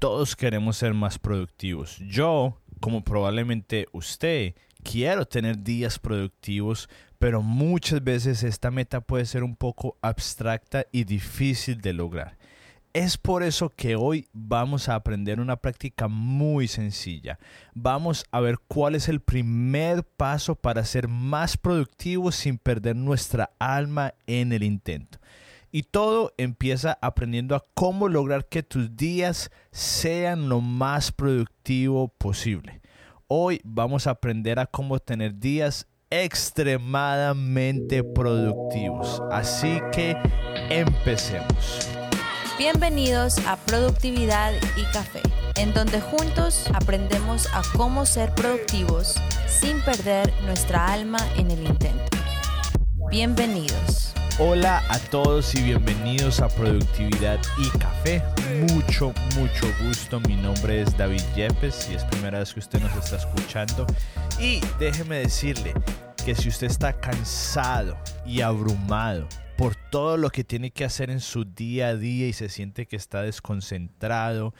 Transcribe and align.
todos 0.00 0.34
queremos 0.34 0.78
ser 0.78 0.94
más 0.94 1.18
productivos. 1.18 1.98
Yo, 1.98 2.56
como 2.80 3.04
probablemente 3.04 3.86
usted, 3.92 4.54
quiero 4.82 5.26
tener 5.26 5.62
días 5.62 5.98
productivos, 5.98 6.88
pero 7.18 7.42
muchas 7.42 8.02
veces 8.02 8.42
esta 8.42 8.70
meta 8.70 9.02
puede 9.02 9.26
ser 9.26 9.44
un 9.44 9.54
poco 9.54 9.98
abstracta 10.00 10.86
y 10.90 11.04
difícil 11.04 11.82
de 11.82 11.92
lograr. 11.92 12.38
Es 12.94 13.18
por 13.18 13.42
eso 13.42 13.68
que 13.68 13.94
hoy 13.94 14.26
vamos 14.32 14.88
a 14.88 14.94
aprender 14.94 15.38
una 15.38 15.56
práctica 15.56 16.08
muy 16.08 16.66
sencilla. 16.66 17.38
Vamos 17.74 18.24
a 18.32 18.40
ver 18.40 18.56
cuál 18.68 18.94
es 18.94 19.06
el 19.08 19.20
primer 19.20 20.02
paso 20.02 20.54
para 20.54 20.82
ser 20.86 21.08
más 21.08 21.58
productivos 21.58 22.36
sin 22.36 22.56
perder 22.56 22.96
nuestra 22.96 23.50
alma 23.58 24.14
en 24.26 24.52
el 24.52 24.62
intento. 24.62 25.19
Y 25.72 25.84
todo 25.84 26.34
empieza 26.36 26.98
aprendiendo 27.00 27.54
a 27.54 27.64
cómo 27.74 28.08
lograr 28.08 28.46
que 28.46 28.64
tus 28.64 28.96
días 28.96 29.52
sean 29.70 30.48
lo 30.48 30.60
más 30.60 31.12
productivo 31.12 32.08
posible. 32.08 32.80
Hoy 33.28 33.60
vamos 33.62 34.08
a 34.08 34.10
aprender 34.10 34.58
a 34.58 34.66
cómo 34.66 34.98
tener 34.98 35.38
días 35.38 35.86
extremadamente 36.10 38.02
productivos. 38.02 39.22
Así 39.30 39.80
que 39.92 40.16
empecemos. 40.70 41.88
Bienvenidos 42.58 43.38
a 43.46 43.56
Productividad 43.56 44.52
y 44.76 44.82
Café, 44.92 45.22
en 45.54 45.72
donde 45.72 46.00
juntos 46.00 46.68
aprendemos 46.74 47.46
a 47.54 47.62
cómo 47.76 48.06
ser 48.06 48.34
productivos 48.34 49.14
sin 49.46 49.80
perder 49.82 50.32
nuestra 50.42 50.92
alma 50.92 51.20
en 51.36 51.52
el 51.52 51.64
intento. 51.64 52.18
Bienvenidos. 53.08 54.14
Hola 54.42 54.82
a 54.88 54.98
todos 54.98 55.54
y 55.54 55.62
bienvenidos 55.62 56.40
a 56.40 56.48
Productividad 56.48 57.38
y 57.58 57.78
Café. 57.78 58.22
Mucho, 58.72 59.12
mucho 59.36 59.70
gusto. 59.84 60.18
Mi 60.20 60.34
nombre 60.34 60.80
es 60.80 60.96
David 60.96 61.20
Yepes 61.36 61.90
y 61.90 61.96
es 61.96 62.04
primera 62.04 62.38
vez 62.38 62.54
que 62.54 62.60
usted 62.60 62.80
nos 62.80 62.96
está 62.96 63.16
escuchando. 63.16 63.86
Y 64.38 64.62
déjeme 64.78 65.18
decirle 65.18 65.74
que 66.24 66.34
si 66.34 66.48
usted 66.48 66.68
está 66.68 66.94
cansado 66.94 67.98
y 68.24 68.40
abrumado 68.40 69.28
por 69.58 69.76
todo 69.76 70.16
lo 70.16 70.30
que 70.30 70.42
tiene 70.42 70.70
que 70.70 70.86
hacer 70.86 71.10
en 71.10 71.20
su 71.20 71.44
día 71.44 71.88
a 71.88 71.96
día 71.96 72.26
y 72.26 72.32
se 72.32 72.48
siente 72.48 72.86
que 72.86 72.96
está 72.96 73.20
desconcentrado 73.20 74.54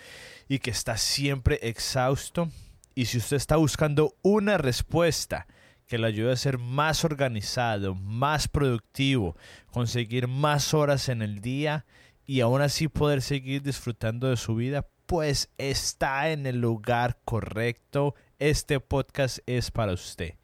y 0.46 0.58
que 0.58 0.72
está 0.72 0.98
siempre 0.98 1.58
exhausto, 1.62 2.50
y 2.94 3.06
si 3.06 3.16
usted 3.16 3.38
está 3.38 3.56
buscando 3.56 4.14
una 4.20 4.58
respuesta, 4.58 5.46
que 5.90 5.98
le 5.98 6.06
ayude 6.06 6.30
a 6.32 6.36
ser 6.36 6.58
más 6.58 7.04
organizado, 7.04 7.96
más 7.96 8.46
productivo, 8.46 9.36
conseguir 9.72 10.28
más 10.28 10.72
horas 10.72 11.08
en 11.08 11.20
el 11.20 11.40
día 11.40 11.84
y 12.24 12.42
aún 12.42 12.62
así 12.62 12.86
poder 12.86 13.22
seguir 13.22 13.62
disfrutando 13.62 14.28
de 14.28 14.36
su 14.36 14.54
vida, 14.54 14.86
pues 15.06 15.50
está 15.58 16.30
en 16.30 16.46
el 16.46 16.60
lugar 16.60 17.18
correcto. 17.24 18.14
Este 18.38 18.78
podcast 18.78 19.40
es 19.46 19.72
para 19.72 19.92
usted. 19.92 20.34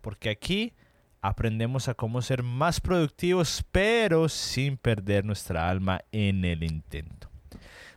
Porque 0.00 0.30
aquí 0.30 0.74
aprendemos 1.20 1.88
a 1.88 1.94
cómo 1.94 2.22
ser 2.22 2.44
más 2.44 2.80
productivos, 2.80 3.64
pero 3.72 4.28
sin 4.28 4.76
perder 4.76 5.24
nuestra 5.24 5.68
alma 5.68 6.02
en 6.12 6.44
el 6.44 6.62
intento. 6.62 7.33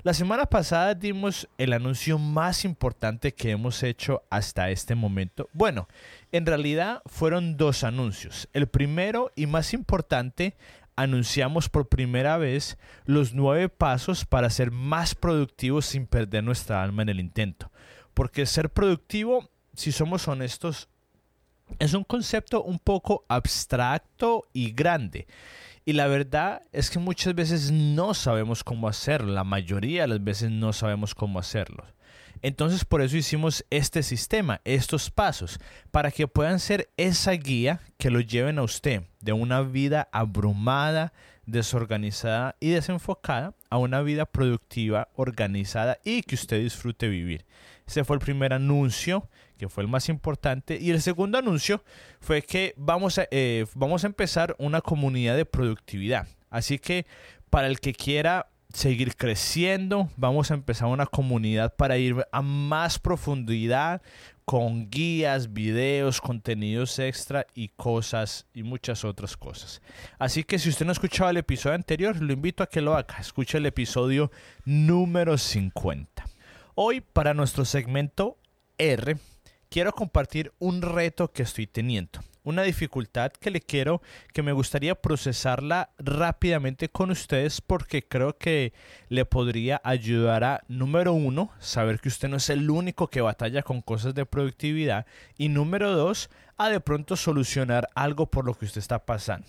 La 0.08 0.14
semana 0.14 0.46
pasada 0.46 0.96
dimos 0.96 1.50
el 1.58 1.74
anuncio 1.74 2.18
más 2.18 2.64
importante 2.64 3.34
que 3.34 3.52
hemos 3.52 3.84
hecho 3.84 4.24
hasta 4.30 4.70
este 4.70 4.96
momento. 4.96 5.50
Bueno, 5.52 5.90
en 6.32 6.46
realidad 6.46 7.02
fueron 7.08 7.58
dos 7.58 7.84
anuncios. 7.84 8.48
El 8.54 8.68
primero 8.68 9.34
y 9.36 9.48
más 9.48 9.74
importante, 9.74 10.56
anunciamos 10.96 11.68
por 11.68 11.90
primera 11.90 12.38
vez 12.38 12.78
los 13.04 13.34
nueve 13.34 13.68
pasos 13.68 14.24
para 14.24 14.50
ser 14.50 14.72
más 14.72 15.14
productivos 15.14 15.86
sin 15.88 16.08
perder 16.08 16.42
nuestra 16.42 16.82
alma 16.82 17.02
en 17.02 17.10
el 17.10 17.20
intento. 17.20 17.70
Porque 18.14 18.46
ser 18.46 18.70
productivo, 18.70 19.50
si 19.74 19.92
somos 19.92 20.26
honestos, 20.30 20.88
es 21.80 21.94
un 21.94 22.06
concepto 22.06 22.64
un 22.64 22.80
poco 22.80 23.26
abstracto 23.28 24.48
y 24.54 24.72
grande. 24.72 25.28
Y 25.88 25.94
la 25.94 26.08
verdad 26.08 26.64
es 26.74 26.90
que 26.90 27.00
muchas 27.00 27.34
veces 27.34 27.72
no 27.72 28.14
sabemos 28.14 28.62
cómo 28.62 28.90
hacerlo, 28.90 29.32
la 29.32 29.46
mayoría 29.46 30.02
de 30.02 30.10
las 30.10 30.22
veces 30.22 30.52
no 30.52 30.74
sabemos 30.74 31.16
cómo 31.16 31.40
hacerlo. 31.40 31.86
Entonces 32.42 32.84
por 32.84 33.02
eso 33.02 33.16
hicimos 33.16 33.64
este 33.70 34.04
sistema, 34.04 34.60
estos 34.66 35.10
pasos, 35.10 35.62
para 35.90 36.12
que 36.12 36.28
puedan 36.28 36.60
ser 36.60 36.90
esa 36.98 37.32
guía 37.32 37.80
que 37.98 38.12
lo 38.12 38.20
lleven 38.20 38.60
a 38.60 38.64
usted 38.64 39.04
de 39.22 39.32
una 39.32 39.62
vida 39.62 40.10
abrumada, 40.12 41.14
desorganizada 41.46 42.58
y 42.60 42.72
desenfocada 42.72 43.54
a 43.70 43.78
una 43.78 44.02
vida 44.02 44.26
productiva, 44.26 45.08
organizada 45.16 46.00
y 46.04 46.22
que 46.24 46.36
usted 46.36 46.60
disfrute 46.60 47.08
vivir. 47.08 47.46
Ese 47.88 48.04
fue 48.04 48.18
el 48.18 48.22
primer 48.22 48.52
anuncio, 48.52 49.30
que 49.58 49.70
fue 49.70 49.84
el 49.84 49.90
más 49.90 50.10
importante. 50.10 50.78
Y 50.80 50.92
el 50.92 51.02
segundo 51.02 51.38
anuncio 51.38 51.84
fue 52.22 52.42
que 52.42 52.74
vamos 52.78 53.18
a, 53.18 53.28
eh, 53.32 53.66
vamos 53.74 54.04
a 54.04 54.08
empezar 54.08 54.56
una 54.60 54.82
comunidad 54.82 55.36
de 55.36 55.46
productividad. 55.46 56.28
Así 56.50 56.80
que 56.80 57.06
para 57.50 57.68
el 57.68 57.80
que 57.80 57.94
quiera 57.94 58.48
seguir 58.74 59.16
creciendo, 59.16 60.10
vamos 60.18 60.52
a 60.52 60.54
empezar 60.54 60.88
una 60.88 61.06
comunidad 61.06 61.76
para 61.76 61.98
ir 61.98 62.16
a 62.32 62.42
más 62.42 63.00
profundidad 63.00 64.02
con 64.46 64.90
guías, 64.90 65.52
videos, 65.52 66.22
contenidos 66.22 67.00
extra 67.00 67.46
y 67.54 67.68
cosas 67.70 68.46
y 68.54 68.64
muchas 68.64 69.04
otras 69.04 69.36
cosas. 69.36 69.82
Así 70.20 70.44
que 70.44 70.58
si 70.58 70.70
usted 70.70 70.86
no 70.86 70.92
ha 70.92 70.94
escuchado 70.94 71.30
el 71.30 71.38
episodio 71.38 71.76
anterior, 71.76 72.22
lo 72.22 72.32
invito 72.32 72.64
a 72.64 72.68
que 72.68 72.80
lo 72.80 72.96
haga. 72.96 73.18
Escuche 73.20 73.58
el 73.58 73.66
episodio 73.66 74.32
número 74.64 75.38
50. 75.38 76.26
Hoy 76.76 77.02
para 77.02 77.34
nuestro 77.34 77.66
segmento 77.66 78.38
R 78.78 79.18
quiero 79.70 79.92
compartir 79.92 80.54
un 80.60 80.82
reto 80.82 81.32
que 81.32 81.44
estoy 81.44 81.68
teniendo, 81.68 82.20
una 82.44 82.64
dificultad 82.64 83.32
que 83.32 83.52
le 83.52 83.62
quiero, 83.62 84.02
que 84.34 84.44
me 84.44 84.52
gustaría 84.52 84.96
procesarla 84.96 85.90
rápidamente 85.98 86.90
con 86.90 87.12
ustedes 87.12 87.62
porque 87.62 88.04
creo 88.04 88.38
que 88.38 88.74
le 89.10 89.26
podría 89.26 89.82
ayudar 89.84 90.44
a, 90.44 90.64
número 90.68 91.14
uno, 91.14 91.52
saber 91.60 92.00
que 92.00 92.10
usted 92.10 92.30
no 92.30 92.38
es 92.38 92.50
el 92.50 92.70
único 92.70 93.08
que 93.08 93.22
batalla 93.22 93.64
con 93.64 93.82
cosas 93.82 94.16
de 94.16 94.26
productividad 94.26 95.06
y 95.38 95.50
número 95.50 95.94
dos, 95.94 96.30
a 96.58 96.70
de 96.70 96.80
pronto 96.80 97.16
solucionar 97.16 97.88
algo 97.96 98.28
por 98.28 98.46
lo 98.46 98.56
que 98.56 98.66
usted 98.66 98.80
está 98.80 99.06
pasando. 99.06 99.48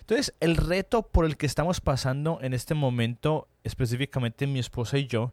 Entonces, 0.00 0.34
el 0.40 0.56
reto 0.56 1.02
por 1.02 1.24
el 1.24 1.36
que 1.36 1.46
estamos 1.46 1.80
pasando 1.80 2.40
en 2.42 2.52
este 2.52 2.74
momento, 2.74 3.46
específicamente 3.62 4.48
mi 4.48 4.58
esposa 4.58 4.98
y 4.98 5.06
yo, 5.06 5.32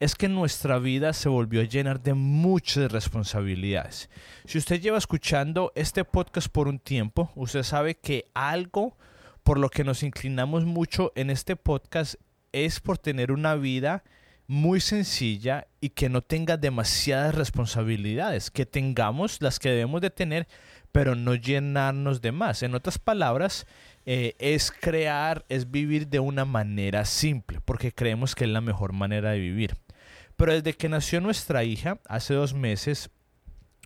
es 0.00 0.14
que 0.14 0.28
nuestra 0.28 0.78
vida 0.78 1.12
se 1.12 1.28
volvió 1.28 1.60
a 1.60 1.64
llenar 1.64 2.00
de 2.00 2.14
muchas 2.14 2.92
responsabilidades. 2.92 4.08
Si 4.44 4.58
usted 4.58 4.80
lleva 4.80 4.98
escuchando 4.98 5.72
este 5.74 6.04
podcast 6.04 6.48
por 6.48 6.68
un 6.68 6.78
tiempo, 6.78 7.30
usted 7.34 7.62
sabe 7.62 7.96
que 7.96 8.26
algo 8.34 8.96
por 9.42 9.58
lo 9.58 9.70
que 9.70 9.84
nos 9.84 10.02
inclinamos 10.02 10.64
mucho 10.64 11.12
en 11.16 11.30
este 11.30 11.56
podcast 11.56 12.14
es 12.52 12.80
por 12.80 12.98
tener 12.98 13.32
una 13.32 13.54
vida 13.54 14.04
muy 14.46 14.80
sencilla 14.80 15.66
y 15.80 15.90
que 15.90 16.08
no 16.08 16.22
tenga 16.22 16.56
demasiadas 16.56 17.34
responsabilidades, 17.34 18.50
que 18.50 18.66
tengamos 18.66 19.42
las 19.42 19.58
que 19.58 19.68
debemos 19.68 20.00
de 20.00 20.10
tener, 20.10 20.48
pero 20.90 21.14
no 21.14 21.34
llenarnos 21.34 22.22
de 22.22 22.32
más. 22.32 22.62
En 22.62 22.74
otras 22.74 22.98
palabras, 22.98 23.66
eh, 24.06 24.36
es 24.38 24.70
crear, 24.72 25.44
es 25.50 25.70
vivir 25.70 26.08
de 26.08 26.18
una 26.18 26.46
manera 26.46 27.04
simple, 27.04 27.60
porque 27.62 27.92
creemos 27.92 28.34
que 28.34 28.44
es 28.44 28.50
la 28.50 28.62
mejor 28.62 28.94
manera 28.94 29.32
de 29.32 29.38
vivir. 29.38 29.76
Pero 30.38 30.52
desde 30.52 30.74
que 30.74 30.88
nació 30.88 31.20
nuestra 31.20 31.64
hija, 31.64 31.98
hace 32.08 32.32
dos 32.32 32.54
meses, 32.54 33.10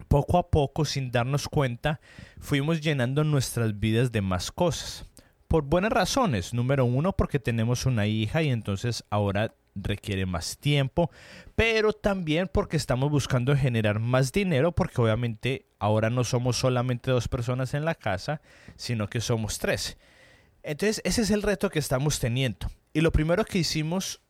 poco 0.07 0.37
a 0.37 0.51
poco, 0.51 0.85
sin 0.85 1.11
darnos 1.11 1.49
cuenta, 1.49 1.99
fuimos 2.41 2.83
llenando 2.83 3.25
nuestras 3.25 3.81
vidas 3.81 4.13
de 4.13 4.21
más 4.21 4.53
cosas. 4.53 5.07
Por 5.49 5.65
buenas 5.65 5.93
razones. 5.93 6.53
Número 6.53 6.85
uno, 6.85 7.15
porque 7.15 7.39
tenemos 7.39 7.87
una 7.87 8.07
hija 8.07 8.43
y 8.43 8.51
entonces 8.51 9.03
ahora 9.09 9.55
requiere 9.75 10.27
más 10.27 10.59
tiempo, 10.59 11.11
pero 11.57 11.95
también 11.95 12.51
porque 12.53 12.77
estamos 12.77 13.11
buscando 13.11 13.57
generar 13.57 13.99
más 13.99 14.31
dinero, 14.31 14.73
porque 14.73 15.01
obviamente 15.01 15.65
ahora 15.79 16.11
no 16.11 16.23
somos 16.23 16.59
solamente 16.59 17.11
dos 17.11 17.29
personas 17.29 17.73
en 17.73 17.87
la 17.87 17.95
casa, 17.95 18.43
sino 18.77 19.09
que 19.09 19.23
somos 19.23 19.59
tres. 19.59 19.97
Entonces 20.63 21.01
ese 21.07 21.23
es 21.23 21.31
el 21.31 21.41
reto 21.41 21.71
que 21.71 21.79
estamos 21.79 22.21
teniendo. 22.21 22.67
Y 22.93 23.01
lo 23.01 23.11
primero 23.11 23.43
que 23.47 23.59
hicimos 23.59 24.21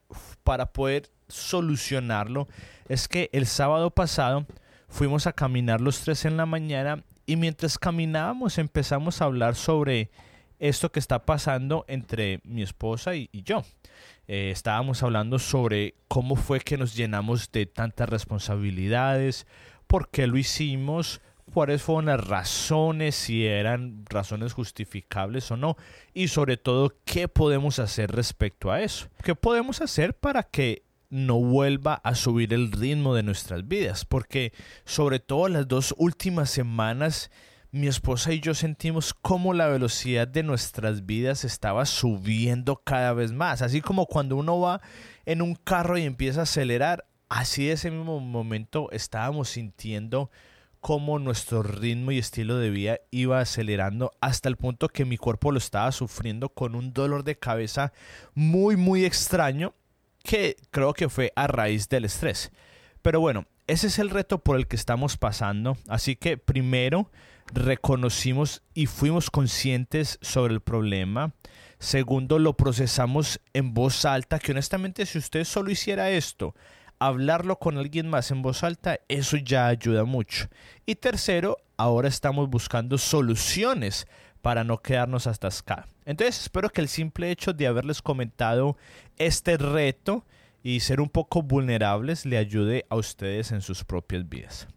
para 0.45 0.73
poder 0.73 1.11
solucionarlo 1.33 2.49
es 2.89 3.09
que 3.09 3.31
el 3.33 3.47
sábado 3.47 3.91
pasado 3.91 4.47
fuimos 4.89 5.27
a 5.27 5.33
caminar 5.33 5.81
los 5.81 6.01
tres 6.01 6.25
en 6.25 6.37
la 6.37 6.47
mañana 6.47 7.05
y 7.27 7.37
mientras 7.37 7.79
caminábamos 7.79 8.59
empezamos 8.59 9.21
a 9.21 9.25
hablar 9.25 9.55
sobre 9.55 10.11
esto 10.59 10.93
que 10.93 11.01
está 11.01 11.25
pasando 11.25 11.85
entre 11.89 12.41
mi 12.45 12.63
esposa 12.63 13.17
y, 13.17 13.29
yo. 13.33 13.65
Eh, 14.29 14.51
estábamos 14.53 15.03
hablando 15.03 15.39
sobre 15.39 15.95
cómo 16.07 16.37
fue 16.37 16.61
que 16.61 16.79
nos 16.79 16.95
llenamos 16.95 17.51
de 17.51 17.67
tantas 17.67 18.09
responsabilidades, 18.09 19.47
por 19.89 20.09
qué 20.09 20.27
lo 20.29 20.39
hicimos, 20.39 21.21
cuáles 21.53 21.83
fueron 21.83 22.07
las 22.07 22.27
razones, 22.27 23.15
si 23.15 23.47
eran 23.47 24.05
razones 24.09 24.53
justificables 24.53 25.51
o 25.51 25.57
no, 25.57 25.77
y 26.15 26.29
sobre 26.29 26.57
todo 26.57 26.95
qué 27.05 27.29
podemos 27.29 27.79
hacer 27.79 28.13
respecto 28.13 28.71
a 28.71 28.83
eso. 28.83 29.09
¿Qué 29.25 29.35
podemos 29.35 29.81
hacer 29.81 30.15
para 30.15 30.45
que 30.45 30.85
no 31.13 31.39
vuelva 31.39 31.97
a 31.97 32.15
subir 32.15 32.55
el 32.55 32.73
ritmo 32.73 33.15
de 33.15 33.23
nuestras 33.23 33.69
vidas, 33.69 34.07
porque 34.07 34.55
sobre 34.87 35.21
todo 35.21 35.47
las 35.49 35.69
dos 35.69 35.95
últimas 35.99 36.49
semanas 36.49 37.31
mi 37.71 37.87
esposa 37.87 38.33
y 38.33 38.41
yo 38.41 38.55
sentimos 38.55 39.13
cómo 39.13 39.53
la 39.53 39.67
velocidad 39.67 40.27
de 40.27 40.43
nuestras 40.43 41.05
vidas 41.05 41.45
estaba 41.45 41.85
subiendo 41.85 42.77
cada 42.77 43.13
vez 43.13 43.31
más, 43.33 43.61
así 43.61 43.83
como 43.83 44.07
cuando 44.07 44.37
uno 44.37 44.59
va 44.59 44.81
en 45.27 45.43
un 45.43 45.55
carro 45.55 45.99
y 45.99 46.05
empieza 46.05 46.41
a 46.41 46.45
acelerar, 46.45 47.05
así 47.29 47.67
de 47.67 47.73
ese 47.73 47.91
mismo 47.91 48.19
momento 48.19 48.91
estábamos 48.91 49.51
sintiendo 49.51 50.31
cómo 50.81 51.19
nuestro 51.19 51.63
ritmo 51.63 52.11
y 52.11 52.19
estilo 52.19 52.57
de 52.57 52.71
vida 52.71 53.01
iba 53.11 53.39
acelerando 53.39 54.13
hasta 54.23 54.49
el 54.49 54.57
punto 54.57 54.89
que 54.89 55.05
mi 55.05 55.19
cuerpo 55.19 55.53
lo 55.53 55.59
estaba 55.59 55.93
sufriendo 55.93 56.49
con 56.49 56.75
un 56.75 56.95
dolor 56.95 57.23
de 57.23 57.39
cabeza 57.39 57.93
muy 58.35 58.77
muy 58.77 59.05
extraño 59.05 59.75
que 60.23 60.57
creo 60.71 60.95
que 60.95 61.09
fue 61.09 61.33
a 61.37 61.47
raíz 61.47 61.89
del 61.89 62.05
estrés. 62.05 62.51
Pero 63.03 63.21
bueno, 63.21 63.47
ese 63.67 63.89
es 63.89 63.99
el 63.99 64.11
reto 64.11 64.39
por 64.39 64.57
el 64.57 64.67
que 64.67 64.77
estamos 64.77 65.17
pasando, 65.17 65.77
así 65.89 66.17
que 66.17 66.37
primero 66.37 67.11
reconocimos 67.53 68.63
y 68.75 68.87
fuimos 68.87 69.31
conscientes 69.31 70.19
sobre 70.21 70.55
el 70.55 70.61
problema. 70.61 71.35
Segundo, 71.79 72.39
lo 72.39 72.57
procesamos 72.57 73.41
en 73.53 73.75
voz 73.75 74.05
alta, 74.05 74.39
que 74.39 74.53
honestamente 74.53 75.07
si 75.07 75.19
usted 75.19 75.45
solo 75.45 75.71
hiciera 75.71 76.11
esto, 76.11 76.55
hablarlo 76.99 77.59
con 77.59 77.79
alguien 77.79 78.09
más 78.09 78.31
en 78.31 78.43
voz 78.43 78.63
alta, 78.63 79.01
eso 79.09 79.37
ya 79.37 79.67
ayuda 79.67 80.05
mucho. 80.05 80.49
Y 80.87 80.95
tercero, 80.95 81.57
ahora 81.77 82.09
estamos 82.09 82.49
buscando 82.49 82.99
soluciones 82.99 84.07
para 84.43 84.65
no 84.65 84.79
quedarnos 84.79 85.27
hasta 85.27 85.49
acá. 85.49 85.87
Entonces 86.05 86.43
espero 86.43 86.69
que 86.69 86.81
el 86.81 86.89
simple 86.89 87.31
hecho 87.31 87.53
de 87.53 87.67
haberles 87.67 88.03
comentado 88.03 88.77
este 89.17 89.57
reto 89.57 90.27
y 90.63 90.81
ser 90.81 91.01
un 91.01 91.09
poco 91.09 91.43
vulnerables 91.43 92.27
le 92.27 92.37
ayude 92.37 92.85
a 92.91 92.97
ustedes 92.97 93.53
en 93.53 93.63
sus 93.63 93.85
propias 93.85 94.29
vidas. 94.29 94.69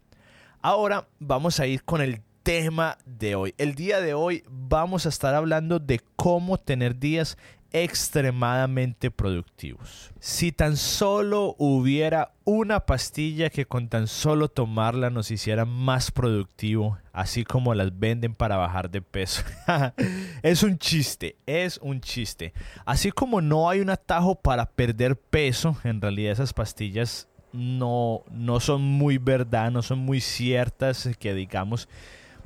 Ahora 0.62 1.08
vamos 1.18 1.60
a 1.60 1.66
ir 1.66 1.84
con 1.84 2.00
el 2.00 2.22
tema 2.42 2.96
de 3.04 3.34
hoy. 3.34 3.54
El 3.58 3.74
día 3.74 4.00
de 4.00 4.14
hoy 4.14 4.44
vamos 4.48 5.04
a 5.04 5.08
estar 5.08 5.34
hablando 5.34 5.80
de 5.80 6.00
cómo 6.14 6.58
tener 6.58 6.98
días 6.98 7.36
extremadamente 7.72 9.10
productivos. 9.10 10.12
Si 10.20 10.52
tan 10.52 10.76
solo 10.76 11.54
hubiera 11.58 12.32
una 12.44 12.80
pastilla 12.80 13.50
que 13.50 13.66
con 13.66 13.88
tan 13.88 14.06
solo 14.06 14.48
tomarla 14.48 15.10
nos 15.10 15.30
hiciera 15.30 15.64
más 15.64 16.10
productivo, 16.10 16.98
así 17.12 17.44
como 17.44 17.74
las 17.74 17.98
venden 17.98 18.34
para 18.34 18.56
bajar 18.56 18.90
de 18.90 19.02
peso. 19.02 19.42
es 20.42 20.62
un 20.62 20.78
chiste, 20.78 21.36
es 21.46 21.78
un 21.82 22.00
chiste. 22.00 22.52
Así 22.84 23.10
como 23.10 23.40
no 23.40 23.68
hay 23.68 23.80
un 23.80 23.90
atajo 23.90 24.34
para 24.34 24.66
perder 24.66 25.16
peso, 25.16 25.76
en 25.84 26.00
realidad 26.00 26.32
esas 26.32 26.52
pastillas 26.52 27.28
no, 27.52 28.22
no 28.30 28.60
son 28.60 28.82
muy 28.82 29.18
verdad, 29.18 29.70
no 29.70 29.82
son 29.82 29.98
muy 29.98 30.20
ciertas, 30.20 31.08
que 31.18 31.34
digamos, 31.34 31.88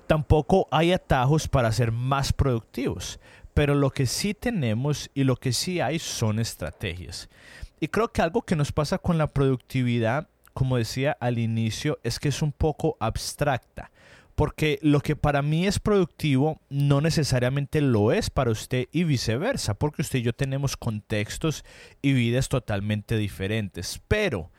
tampoco 0.06 0.66
hay 0.70 0.92
atajos 0.92 1.46
para 1.46 1.70
ser 1.72 1.92
más 1.92 2.32
productivos. 2.32 3.20
Pero 3.54 3.74
lo 3.74 3.90
que 3.90 4.06
sí 4.06 4.34
tenemos 4.34 5.10
y 5.14 5.24
lo 5.24 5.36
que 5.36 5.52
sí 5.52 5.80
hay 5.80 5.98
son 5.98 6.38
estrategias. 6.38 7.28
Y 7.80 7.88
creo 7.88 8.12
que 8.12 8.22
algo 8.22 8.42
que 8.42 8.56
nos 8.56 8.72
pasa 8.72 8.98
con 8.98 9.18
la 9.18 9.26
productividad, 9.26 10.28
como 10.52 10.76
decía 10.76 11.16
al 11.20 11.38
inicio, 11.38 11.98
es 12.02 12.18
que 12.18 12.28
es 12.28 12.42
un 12.42 12.52
poco 12.52 12.96
abstracta. 13.00 13.90
Porque 14.34 14.78
lo 14.82 15.00
que 15.00 15.16
para 15.16 15.42
mí 15.42 15.66
es 15.66 15.78
productivo 15.78 16.60
no 16.70 17.00
necesariamente 17.00 17.80
lo 17.80 18.12
es 18.12 18.30
para 18.30 18.50
usted 18.50 18.86
y 18.92 19.04
viceversa, 19.04 19.74
porque 19.74 20.02
usted 20.02 20.20
y 20.20 20.22
yo 20.22 20.32
tenemos 20.32 20.76
contextos 20.76 21.64
y 22.00 22.12
vidas 22.12 22.48
totalmente 22.48 23.16
diferentes. 23.16 24.00
Pero 24.08 24.50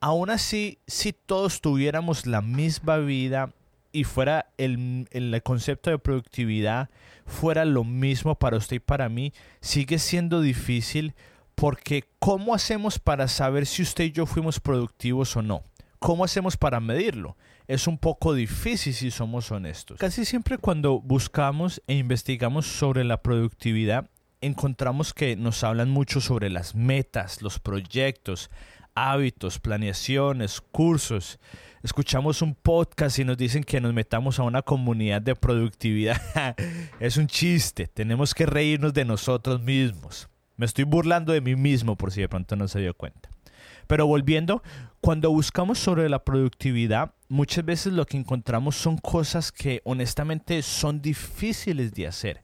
aún 0.00 0.30
así, 0.30 0.78
si 0.86 1.12
todos 1.12 1.60
tuviéramos 1.60 2.26
la 2.26 2.40
misma 2.40 2.98
vida 2.98 3.52
y 3.92 4.04
fuera 4.04 4.50
el, 4.58 5.08
el, 5.10 5.42
concepto 5.42 5.90
de 5.90 5.98
productividad 5.98 6.90
fuera 7.26 7.64
lo 7.64 7.84
mismo 7.84 8.34
para 8.34 8.56
usted 8.56 8.76
y 8.76 8.80
para 8.80 9.08
mí, 9.08 9.32
sigue 9.60 9.98
siendo 9.98 10.40
difícil 10.40 11.14
porque 11.54 12.04
¿cómo 12.18 12.54
hacemos 12.54 12.98
para 12.98 13.28
saber 13.28 13.66
si 13.66 13.82
usted 13.82 14.04
y 14.04 14.12
yo 14.12 14.26
fuimos 14.26 14.60
productivos 14.60 15.36
o 15.36 15.42
no? 15.42 15.62
¿Cómo 15.98 16.24
hacemos 16.24 16.56
para 16.56 16.80
medirlo? 16.80 17.36
Es 17.68 17.86
un 17.86 17.98
poco 17.98 18.32
difícil 18.34 18.94
si 18.94 19.10
somos 19.10 19.50
honestos. 19.52 19.98
Casi 19.98 20.24
siempre 20.24 20.56
cuando 20.56 21.00
buscamos 21.00 21.82
e 21.86 21.94
investigamos 21.94 22.66
sobre 22.66 23.04
la 23.04 23.22
productividad, 23.22 24.08
encontramos 24.40 25.12
que 25.12 25.36
nos 25.36 25.62
hablan 25.62 25.90
mucho 25.90 26.20
sobre 26.20 26.48
las 26.48 26.74
metas, 26.74 27.42
los 27.42 27.58
proyectos, 27.58 28.50
hábitos, 28.94 29.58
planeaciones, 29.58 30.60
cursos 30.60 31.38
escuchamos 31.82 32.42
un 32.42 32.54
podcast 32.54 33.18
y 33.18 33.24
nos 33.24 33.38
dicen 33.38 33.64
que 33.64 33.80
nos 33.80 33.94
metamos 33.94 34.38
a 34.38 34.42
una 34.42 34.62
comunidad 34.62 35.22
de 35.22 35.34
productividad. 35.34 36.20
es 37.00 37.16
un 37.16 37.26
chiste, 37.26 37.86
tenemos 37.86 38.34
que 38.34 38.46
reírnos 38.46 38.92
de 38.92 39.04
nosotros 39.04 39.62
mismos. 39.62 40.28
Me 40.56 40.66
estoy 40.66 40.84
burlando 40.84 41.32
de 41.32 41.40
mí 41.40 41.56
mismo 41.56 41.96
por 41.96 42.12
si 42.12 42.20
de 42.20 42.28
pronto 42.28 42.54
no 42.56 42.68
se 42.68 42.80
dio 42.80 42.94
cuenta. 42.94 43.30
Pero 43.86 44.06
volviendo, 44.06 44.62
cuando 45.00 45.30
buscamos 45.30 45.78
sobre 45.78 46.08
la 46.08 46.22
productividad, 46.22 47.14
muchas 47.28 47.64
veces 47.64 47.92
lo 47.92 48.06
que 48.06 48.18
encontramos 48.18 48.76
son 48.76 48.98
cosas 48.98 49.50
que 49.50 49.80
honestamente 49.84 50.62
son 50.62 51.00
difíciles 51.00 51.92
de 51.94 52.06
hacer. 52.06 52.42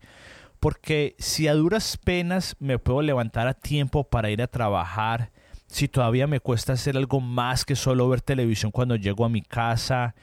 Porque 0.59 1.15
si 1.19 1.47
a 1.47 1.55
duras 1.55 1.99
penas 1.99 2.57
me 2.59 2.79
puedo 2.79 3.03
levantar 3.03 3.47
a 3.47 3.55
tiempo 3.55 4.09
para 4.09 4.31
ir 4.31 4.41
a 4.41 4.49
trabajar, 4.49 5.31
si 5.67 5.89
todavía 5.89 6.27
me 6.27 6.41
cuesta 6.41 6.75
hacer 6.75 6.97
algo 6.97 7.21
más 7.21 7.65
que 7.65 7.77
solo 7.77 8.09
ver 8.09 8.21
televisión 8.21 8.71
cuando 8.71 8.97
llego 8.97 9.25
a 9.25 9.29
mi 9.29 9.43
casa, 9.43 10.15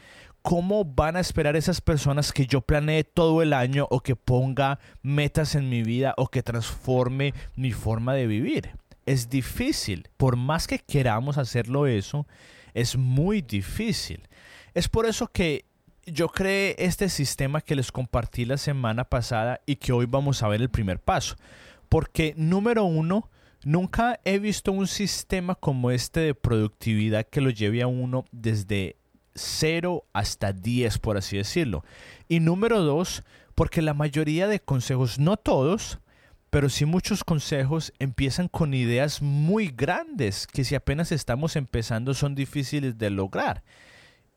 ¿cómo 0.41 0.85
van 0.85 1.15
a 1.15 1.19
esperar 1.19 1.55
esas 1.55 1.81
personas 1.81 2.31
que 2.31 2.45
yo 2.45 2.61
planee 2.61 3.03
todo 3.03 3.41
el 3.41 3.53
año 3.53 3.87
o 3.89 3.99
que 4.01 4.15
ponga 4.15 4.79
metas 5.01 5.55
en 5.55 5.69
mi 5.69 5.83
vida 5.83 6.13
o 6.17 6.27
que 6.27 6.43
transforme 6.43 7.33
mi 7.55 7.71
forma 7.71 8.13
de 8.13 8.27
vivir? 8.27 8.71
Es 9.05 9.29
difícil. 9.29 10.07
Por 10.17 10.37
más 10.37 10.67
que 10.67 10.79
queramos 10.79 11.37
hacerlo 11.37 11.87
eso, 11.87 12.25
es 12.73 12.95
muy 12.95 13.41
difícil. 13.41 14.27
Es 14.73 14.87
por 14.87 15.05
eso 15.05 15.27
que 15.27 15.65
yo 16.05 16.29
creé 16.29 16.75
este 16.79 17.09
sistema 17.09 17.61
que 17.61 17.75
les 17.75 17.91
compartí 17.91 18.45
la 18.45 18.57
semana 18.57 19.05
pasada 19.05 19.61
y 19.65 19.77
que 19.77 19.93
hoy 19.93 20.05
vamos 20.05 20.43
a 20.43 20.47
ver 20.47 20.61
el 20.61 20.69
primer 20.69 20.99
paso. 20.99 21.35
Porque 21.89 22.33
número 22.37 22.83
uno, 22.85 23.29
Nunca 23.65 24.19
he 24.25 24.39
visto 24.39 24.71
un 24.71 24.87
sistema 24.87 25.55
como 25.55 25.91
este 25.91 26.19
de 26.19 26.35
productividad 26.35 27.25
que 27.25 27.41
lo 27.41 27.49
lleve 27.49 27.81
a 27.81 27.87
uno 27.87 28.25
desde 28.31 28.97
0 29.35 30.05
hasta 30.13 30.51
10, 30.51 30.97
por 30.99 31.17
así 31.17 31.37
decirlo. 31.37 31.83
Y 32.27 32.39
número 32.39 32.81
dos, 32.81 33.23
porque 33.55 33.81
la 33.81 33.93
mayoría 33.93 34.47
de 34.47 34.59
consejos, 34.59 35.17
no 35.17 35.37
todos, 35.37 35.99
pero 36.49 36.69
sí 36.69 36.85
muchos 36.85 37.23
consejos 37.23 37.93
empiezan 37.99 38.47
con 38.47 38.73
ideas 38.73 39.21
muy 39.21 39.67
grandes 39.67 40.45
que 40.45 40.63
si 40.63 40.75
apenas 40.75 41.11
estamos 41.11 41.55
empezando 41.55 42.13
son 42.13 42.35
difíciles 42.35 42.97
de 42.97 43.09
lograr. 43.09 43.63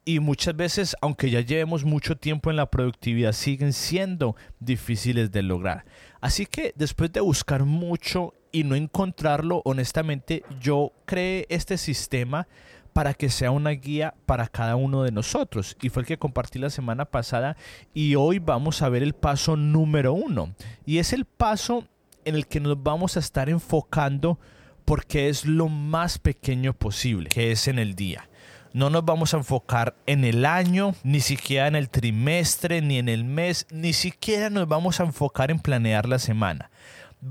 Y 0.05 0.21
muchas 0.21 0.55
veces, 0.57 0.97
aunque 1.03 1.31
ya 1.31 1.41
llevemos 1.41 1.85
mucho 1.85 2.17
tiempo 2.17 2.49
en 2.49 2.57
la 2.57 2.71
productividad, 2.71 3.33
siguen 3.33 3.73
siendo 3.73 4.37
difíciles 4.61 5.33
de 5.33 5.43
lograr. 5.43 5.85
Así 6.21 6.47
que 6.47 6.73
después 6.77 7.13
de 7.13 7.21
buscar 7.21 7.65
mucho 7.65 8.33
y 8.57 8.65
no 8.65 8.75
encontrarlo, 8.75 9.61
honestamente, 9.67 10.43
yo 10.59 10.93
creé 11.05 11.45
este 11.51 11.77
sistema 11.77 12.49
para 12.95 13.13
que 13.13 13.29
sea 13.29 13.51
una 13.51 13.69
guía 13.69 14.15
para 14.25 14.49
cada 14.49 14.77
uno 14.77 15.03
de 15.03 15.13
nosotros. 15.13 15.77
Y 15.83 15.91
fue 15.91 16.01
el 16.01 16.07
que 16.07 16.17
compartí 16.17 16.59
la 16.59 16.71
semana 16.71 17.05
pasada 17.05 17.59
y 17.93 18.15
hoy 18.15 18.39
vamos 18.39 18.81
a 18.81 18.89
ver 18.89 19.03
el 19.03 19.13
paso 19.13 19.57
número 19.57 20.15
uno. 20.15 20.55
Y 20.87 20.97
es 20.97 21.13
el 21.13 21.27
paso 21.27 21.85
en 22.25 22.35
el 22.35 22.47
que 22.47 22.61
nos 22.61 22.83
vamos 22.83 23.19
a 23.19 23.21
estar 23.21 23.51
enfocando 23.51 24.39
porque 24.87 25.29
es 25.29 25.45
lo 25.45 25.69
más 25.69 26.19
pequeño 26.19 26.73
posible, 26.73 27.29
que 27.29 27.53
es 27.53 27.69
en 27.69 27.79
el 27.79 27.95
día. 27.95 28.31
No 28.73 28.89
nos 28.89 29.05
vamos 29.05 29.35
a 29.35 29.37
enfocar 29.37 29.97
en 30.07 30.25
el 30.25 30.47
año, 30.47 30.95
ni 31.03 31.21
siquiera 31.21 31.67
en 31.67 31.77
el 31.77 31.91
trimestre, 31.91 32.81
ni 32.81 32.97
en 32.97 33.11
el 33.11 33.25
mes, 33.25 33.67
ni 33.71 33.93
siquiera 33.93 34.49
nos 34.49 34.67
vamos 34.67 34.99
a 34.99 35.05
enfocar 35.05 35.51
en 35.51 35.59
planear 35.59 36.09
la 36.09 36.19
semana 36.19 36.71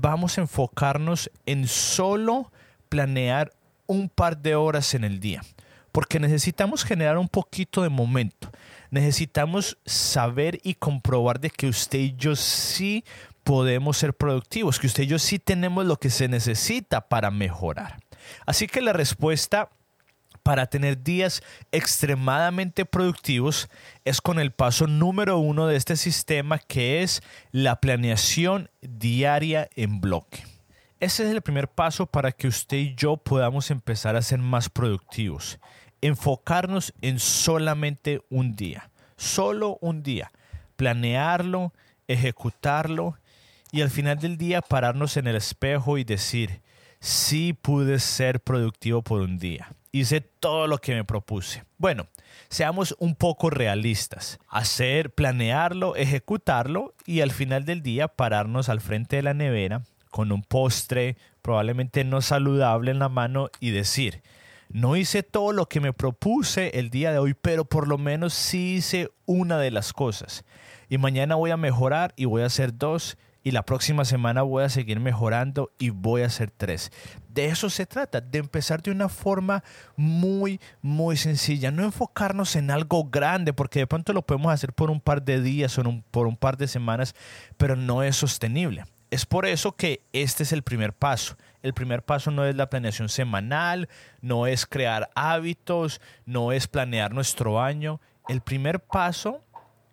vamos 0.00 0.36
a 0.36 0.42
enfocarnos 0.42 1.30
en 1.46 1.66
solo 1.66 2.52
planear 2.88 3.52
un 3.86 4.08
par 4.08 4.38
de 4.38 4.54
horas 4.54 4.94
en 4.94 5.04
el 5.04 5.20
día, 5.20 5.42
porque 5.92 6.20
necesitamos 6.20 6.84
generar 6.84 7.18
un 7.18 7.28
poquito 7.28 7.82
de 7.82 7.88
momento. 7.88 8.50
Necesitamos 8.90 9.78
saber 9.84 10.60
y 10.62 10.74
comprobar 10.74 11.40
de 11.40 11.50
que 11.50 11.68
usted 11.68 11.98
y 11.98 12.14
yo 12.16 12.36
sí 12.36 13.04
podemos 13.44 13.96
ser 13.96 14.14
productivos, 14.14 14.78
que 14.78 14.86
usted 14.86 15.04
y 15.04 15.06
yo 15.06 15.18
sí 15.18 15.38
tenemos 15.38 15.86
lo 15.86 15.96
que 15.96 16.10
se 16.10 16.28
necesita 16.28 17.08
para 17.08 17.30
mejorar. 17.30 17.98
Así 18.44 18.66
que 18.66 18.80
la 18.80 18.92
respuesta 18.92 19.70
para 20.46 20.66
tener 20.66 21.02
días 21.02 21.42
extremadamente 21.72 22.84
productivos 22.84 23.68
es 24.04 24.20
con 24.20 24.38
el 24.38 24.52
paso 24.52 24.86
número 24.86 25.38
uno 25.38 25.66
de 25.66 25.74
este 25.74 25.96
sistema 25.96 26.60
que 26.60 27.02
es 27.02 27.20
la 27.50 27.80
planeación 27.80 28.70
diaria 28.80 29.68
en 29.74 30.00
bloque. 30.00 30.44
Ese 31.00 31.24
es 31.24 31.30
el 31.30 31.42
primer 31.42 31.66
paso 31.66 32.06
para 32.06 32.30
que 32.30 32.46
usted 32.46 32.76
y 32.76 32.94
yo 32.94 33.16
podamos 33.16 33.72
empezar 33.72 34.14
a 34.14 34.22
ser 34.22 34.38
más 34.38 34.68
productivos. 34.68 35.58
Enfocarnos 36.00 36.94
en 37.02 37.18
solamente 37.18 38.22
un 38.30 38.54
día. 38.54 38.92
Solo 39.16 39.78
un 39.80 40.04
día. 40.04 40.30
Planearlo, 40.76 41.72
ejecutarlo 42.06 43.18
y 43.72 43.82
al 43.82 43.90
final 43.90 44.20
del 44.20 44.36
día 44.36 44.62
pararnos 44.62 45.16
en 45.16 45.26
el 45.26 45.34
espejo 45.34 45.98
y 45.98 46.04
decir, 46.04 46.62
sí 47.00 47.52
pude 47.52 47.98
ser 47.98 48.38
productivo 48.38 49.02
por 49.02 49.22
un 49.22 49.38
día. 49.38 49.72
Hice 49.96 50.20
todo 50.20 50.66
lo 50.66 50.76
que 50.76 50.94
me 50.94 51.04
propuse. 51.04 51.64
Bueno, 51.78 52.06
seamos 52.50 52.94
un 52.98 53.14
poco 53.14 53.48
realistas. 53.48 54.38
Hacer, 54.46 55.14
planearlo, 55.14 55.96
ejecutarlo 55.96 56.94
y 57.06 57.22
al 57.22 57.30
final 57.30 57.64
del 57.64 57.82
día 57.82 58.08
pararnos 58.08 58.68
al 58.68 58.82
frente 58.82 59.16
de 59.16 59.22
la 59.22 59.32
nevera 59.32 59.82
con 60.10 60.32
un 60.32 60.42
postre 60.42 61.16
probablemente 61.40 62.04
no 62.04 62.20
saludable 62.20 62.90
en 62.90 62.98
la 62.98 63.08
mano 63.08 63.48
y 63.58 63.70
decir, 63.70 64.22
no 64.68 64.96
hice 64.96 65.22
todo 65.22 65.52
lo 65.52 65.66
que 65.66 65.80
me 65.80 65.92
propuse 65.92 66.78
el 66.78 66.90
día 66.90 67.12
de 67.12 67.18
hoy, 67.18 67.34
pero 67.34 67.64
por 67.64 67.88
lo 67.88 67.96
menos 67.96 68.34
sí 68.34 68.74
hice 68.74 69.10
una 69.24 69.58
de 69.58 69.70
las 69.70 69.94
cosas. 69.94 70.44
Y 70.90 70.98
mañana 70.98 71.36
voy 71.36 71.52
a 71.52 71.56
mejorar 71.56 72.12
y 72.16 72.26
voy 72.26 72.42
a 72.42 72.46
hacer 72.46 72.76
dos. 72.76 73.16
Y 73.46 73.52
la 73.52 73.62
próxima 73.64 74.04
semana 74.04 74.42
voy 74.42 74.64
a 74.64 74.68
seguir 74.68 74.98
mejorando 74.98 75.70
y 75.78 75.90
voy 75.90 76.22
a 76.22 76.26
hacer 76.26 76.50
tres. 76.50 76.90
De 77.28 77.46
eso 77.46 77.70
se 77.70 77.86
trata, 77.86 78.20
de 78.20 78.38
empezar 78.38 78.82
de 78.82 78.90
una 78.90 79.08
forma 79.08 79.62
muy, 79.94 80.60
muy 80.82 81.16
sencilla. 81.16 81.70
No 81.70 81.84
enfocarnos 81.84 82.56
en 82.56 82.72
algo 82.72 83.04
grande, 83.04 83.52
porque 83.52 83.78
de 83.78 83.86
pronto 83.86 84.12
lo 84.12 84.22
podemos 84.22 84.52
hacer 84.52 84.72
por 84.72 84.90
un 84.90 85.00
par 85.00 85.22
de 85.22 85.40
días 85.40 85.78
o 85.78 85.84
por 86.10 86.26
un 86.26 86.36
par 86.36 86.56
de 86.56 86.66
semanas, 86.66 87.14
pero 87.56 87.76
no 87.76 88.02
es 88.02 88.16
sostenible. 88.16 88.84
Es 89.12 89.24
por 89.26 89.46
eso 89.46 89.76
que 89.76 90.02
este 90.12 90.42
es 90.42 90.50
el 90.50 90.64
primer 90.64 90.92
paso. 90.92 91.36
El 91.62 91.72
primer 91.72 92.02
paso 92.02 92.32
no 92.32 92.44
es 92.44 92.56
la 92.56 92.68
planeación 92.68 93.08
semanal, 93.08 93.88
no 94.22 94.48
es 94.48 94.66
crear 94.66 95.08
hábitos, 95.14 96.00
no 96.24 96.50
es 96.50 96.66
planear 96.66 97.14
nuestro 97.14 97.62
año. 97.62 98.00
El 98.26 98.40
primer 98.40 98.80
paso 98.80 99.44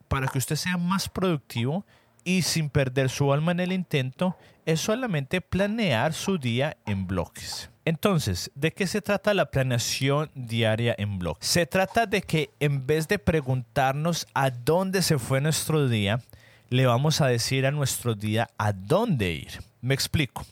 para 0.07 0.27
que 0.27 0.39
usted 0.39 0.55
sea 0.55 0.77
más 0.77 1.07
productivo 1.07 1.85
y 2.23 2.41
sin 2.41 2.69
perder 2.69 3.09
su 3.09 3.33
alma 3.33 3.51
en 3.51 3.59
el 3.59 3.71
intento 3.71 4.37
es 4.65 4.81
solamente 4.81 5.41
planear 5.41 6.13
su 6.13 6.37
día 6.37 6.77
en 6.85 7.07
bloques. 7.07 7.69
Entonces, 7.85 8.49
¿de 8.55 8.71
qué 8.71 8.87
se 8.87 9.01
trata 9.01 9.33
la 9.33 9.51
planeación 9.51 10.31
diaria 10.35 10.95
en 10.97 11.19
bloques? 11.19 11.47
Se 11.47 11.65
trata 11.65 12.05
de 12.05 12.21
que 12.21 12.49
en 12.59 12.87
vez 12.87 13.07
de 13.07 13.19
preguntarnos 13.19 14.25
a 14.33 14.49
dónde 14.51 15.01
se 15.01 15.19
fue 15.19 15.41
nuestro 15.41 15.89
día, 15.89 16.21
le 16.69 16.85
vamos 16.85 17.19
a 17.19 17.27
decir 17.27 17.65
a 17.65 17.71
nuestro 17.71 18.15
día 18.15 18.49
a 18.57 18.71
dónde 18.71 19.33
ir. 19.33 19.59
Me 19.81 19.93
explico. 19.93 20.45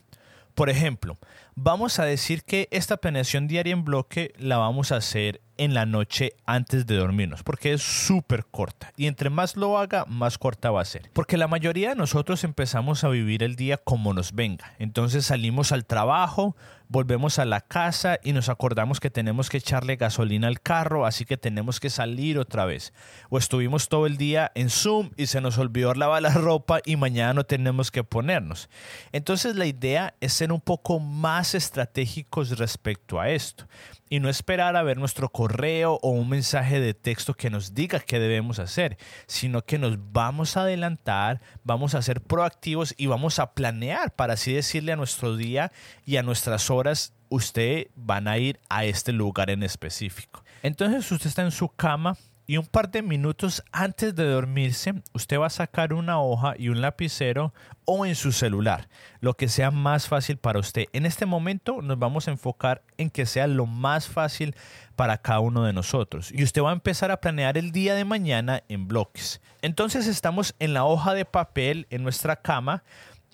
Por 0.56 0.70
ejemplo, 0.70 1.18
vamos 1.56 2.00
a 2.00 2.06
decir 2.06 2.44
que 2.44 2.68
esta 2.72 2.98
planeación 2.98 3.48
diaria 3.48 3.74
en 3.74 3.86
bloque 3.86 4.34
la 4.38 4.58
vamos 4.58 4.92
a 4.92 4.98
hacer 4.98 5.40
en 5.62 5.76
la 5.76 5.86
noche 5.86 6.34
antes 6.48 6.88
de 6.88 6.96
dormirnos, 6.96 7.44
porque 7.44 7.74
es 7.74 7.84
súper 7.84 8.46
corta. 8.46 8.92
Y 8.98 9.06
entre 9.06 9.30
más 9.30 9.56
lo 9.56 9.78
haga, 9.78 10.06
más 10.08 10.40
corta 10.40 10.72
va 10.72 10.82
a 10.82 10.86
ser. 10.86 11.12
Porque 11.14 11.38
la 11.38 11.48
mayoría 11.48 11.90
de 11.90 11.96
nosotros 11.96 12.44
empezamos 12.44 13.04
a 13.04 13.10
vivir 13.10 13.44
el 13.44 13.56
día 13.56 13.78
como 13.78 14.12
nos 14.16 14.34
venga. 14.34 14.74
Entonces 14.80 15.28
salimos 15.28 15.72
al 15.72 15.86
trabajo, 15.86 16.56
volvemos 16.92 17.40
a 17.40 17.46
la 17.46 17.62
casa 17.62 18.20
y 18.22 18.34
nos 18.34 18.50
acordamos 18.50 19.00
que 19.00 19.10
tenemos 19.10 19.50
que 19.50 19.58
echarle 19.58 19.96
gasolina 19.96 20.50
al 20.50 20.60
carro, 20.60 21.06
así 21.06 21.24
que 21.24 21.38
tenemos 21.38 21.80
que 21.80 21.90
salir 21.90 22.38
otra 22.38 22.66
vez. 22.66 22.94
O 23.30 23.38
estuvimos 23.38 23.88
todo 23.88 24.08
el 24.08 24.18
día 24.18 24.52
en 24.56 24.70
Zoom 24.70 25.12
y 25.16 25.28
se 25.28 25.40
nos 25.40 25.58
olvidó 25.58 25.94
lavar 25.94 26.22
la 26.22 26.34
ropa 26.34 26.82
y 26.86 26.98
mañana 26.98 27.34
no 27.34 27.46
tenemos 27.46 27.92
que 27.92 28.04
ponernos. 28.04 28.70
Entonces 29.14 29.56
la 29.56 29.68
idea 29.68 30.16
es 30.20 30.34
ser 30.34 30.52
un 30.52 30.60
poco 30.60 31.00
más 31.00 31.56
estratégicos 31.56 32.58
respecto 32.58 33.22
a 33.22 33.30
esto 33.30 33.66
y 34.12 34.20
no 34.20 34.28
esperar 34.28 34.76
a 34.76 34.84
ver 34.84 34.98
nuestro 34.98 35.30
correo 35.30 35.98
o 36.02 36.10
un 36.10 36.28
mensaje 36.28 36.82
de 36.82 36.94
texto 36.94 37.34
que 37.34 37.50
nos 37.50 37.74
diga 37.74 38.02
qué 38.02 38.20
debemos 38.20 38.60
hacer, 38.60 38.98
sino 39.26 39.64
que 39.64 39.80
nos 39.80 39.98
vamos 40.12 40.58
a 40.58 40.64
adelantar, 40.64 41.40
vamos 41.64 41.96
a 41.96 42.02
ser 42.02 42.20
proactivos 42.20 42.94
y 42.98 43.08
vamos 43.08 43.40
a 43.40 43.54
planear 43.54 44.14
para 44.14 44.34
así 44.34 44.52
decirle 44.52 44.92
a 44.92 44.98
nuestro 44.98 45.38
día 45.38 45.72
y 46.04 46.18
a 46.18 46.24
nuestras 46.24 46.70
horas, 46.70 46.81
usted 47.30 47.88
van 47.96 48.28
a 48.28 48.38
ir 48.38 48.60
a 48.70 48.86
este 48.86 49.12
lugar 49.12 49.50
en 49.50 49.64
específico. 49.64 50.44
Entonces 50.64 51.12
usted 51.12 51.28
está 51.28 51.42
en 51.42 51.52
su 51.52 51.70
cama 51.70 52.18
y 52.52 52.58
un 52.58 52.66
par 52.66 52.92
de 52.92 53.02
minutos 53.02 53.64
antes 53.72 54.14
de 54.14 54.26
dormirse, 54.26 54.94
usted 55.14 55.40
va 55.40 55.46
a 55.46 55.50
sacar 55.50 55.94
una 55.94 56.20
hoja 56.20 56.54
y 56.58 56.68
un 56.68 56.82
lapicero 56.82 57.54
o 57.86 58.06
en 58.06 58.14
su 58.16 58.34
celular, 58.34 58.90
lo 59.22 59.36
que 59.36 59.48
sea 59.48 59.72
más 59.72 60.10
fácil 60.10 60.38
para 60.38 60.60
usted. 60.60 60.86
En 60.92 61.06
este 61.06 61.26
momento 61.26 61.82
nos 61.82 61.98
vamos 61.98 62.28
a 62.28 62.32
enfocar 62.32 62.84
en 62.98 63.10
que 63.10 63.26
sea 63.26 63.48
lo 63.48 63.68
más 63.68 64.08
fácil 64.08 64.54
para 64.98 65.18
cada 65.20 65.40
uno 65.40 65.64
de 65.64 65.72
nosotros. 65.72 66.30
Y 66.34 66.44
usted 66.44 66.62
va 66.62 66.72
a 66.72 66.74
empezar 66.74 67.10
a 67.12 67.22
planear 67.22 67.58
el 67.58 67.72
día 67.72 67.96
de 67.96 68.04
mañana 68.04 68.64
en 68.68 68.88
bloques. 68.88 69.40
Entonces 69.62 70.08
estamos 70.08 70.54
en 70.60 70.74
la 70.74 70.84
hoja 70.84 71.14
de 71.14 71.24
papel 71.24 71.88
en 71.90 72.04
nuestra 72.04 72.36
cama 72.36 72.84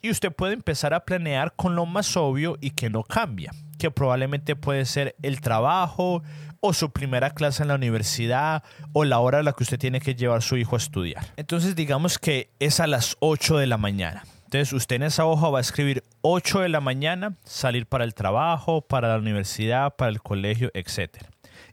y 0.02 0.10
usted 0.10 0.32
puede 0.32 0.54
empezar 0.54 0.94
a 0.94 1.06
planear 1.06 1.54
con 1.56 1.76
lo 1.76 1.86
más 1.86 2.16
obvio 2.18 2.58
y 2.62 2.72
que 2.72 2.90
no 2.90 3.04
cambia, 3.04 3.52
que 3.78 3.92
probablemente 3.92 4.56
puede 4.56 4.86
ser 4.86 5.16
el 5.22 5.42
trabajo, 5.42 6.24
o 6.60 6.74
su 6.74 6.92
primera 6.92 7.32
clase 7.32 7.64
en 7.64 7.70
la 7.70 7.76
universidad 7.76 8.64
o 8.94 9.06
la 9.06 9.20
hora 9.20 9.40
a 9.40 9.44
la 9.44 9.54
que 9.54 9.64
usted 9.64 9.80
tiene 9.80 10.00
que 10.00 10.16
llevar 10.16 10.40
a 10.40 10.42
su 10.42 10.58
hijo 10.58 10.76
a 10.76 10.80
estudiar. 10.80 11.26
Entonces 11.38 11.76
digamos 11.76 12.18
que 12.18 12.50
es 12.60 12.80
a 12.80 12.88
las 12.88 13.16
8 13.20 13.58
de 13.58 13.68
la 13.68 13.78
mañana. 13.78 14.24
Entonces 14.46 14.74
usted 14.74 14.98
en 14.98 15.04
esa 15.04 15.26
hoja 15.26 15.50
va 15.50 15.60
a 15.60 15.62
escribir 15.62 16.04
8 16.22 16.62
de 16.62 16.70
la 16.70 16.80
mañana, 16.80 17.36
salir 17.44 17.86
para 17.86 18.06
el 18.06 18.14
trabajo, 18.14 18.82
para 18.82 19.10
la 19.10 19.18
universidad, 19.18 19.96
para 19.96 20.10
el 20.10 20.22
colegio, 20.22 20.72
etc. 20.74 21.26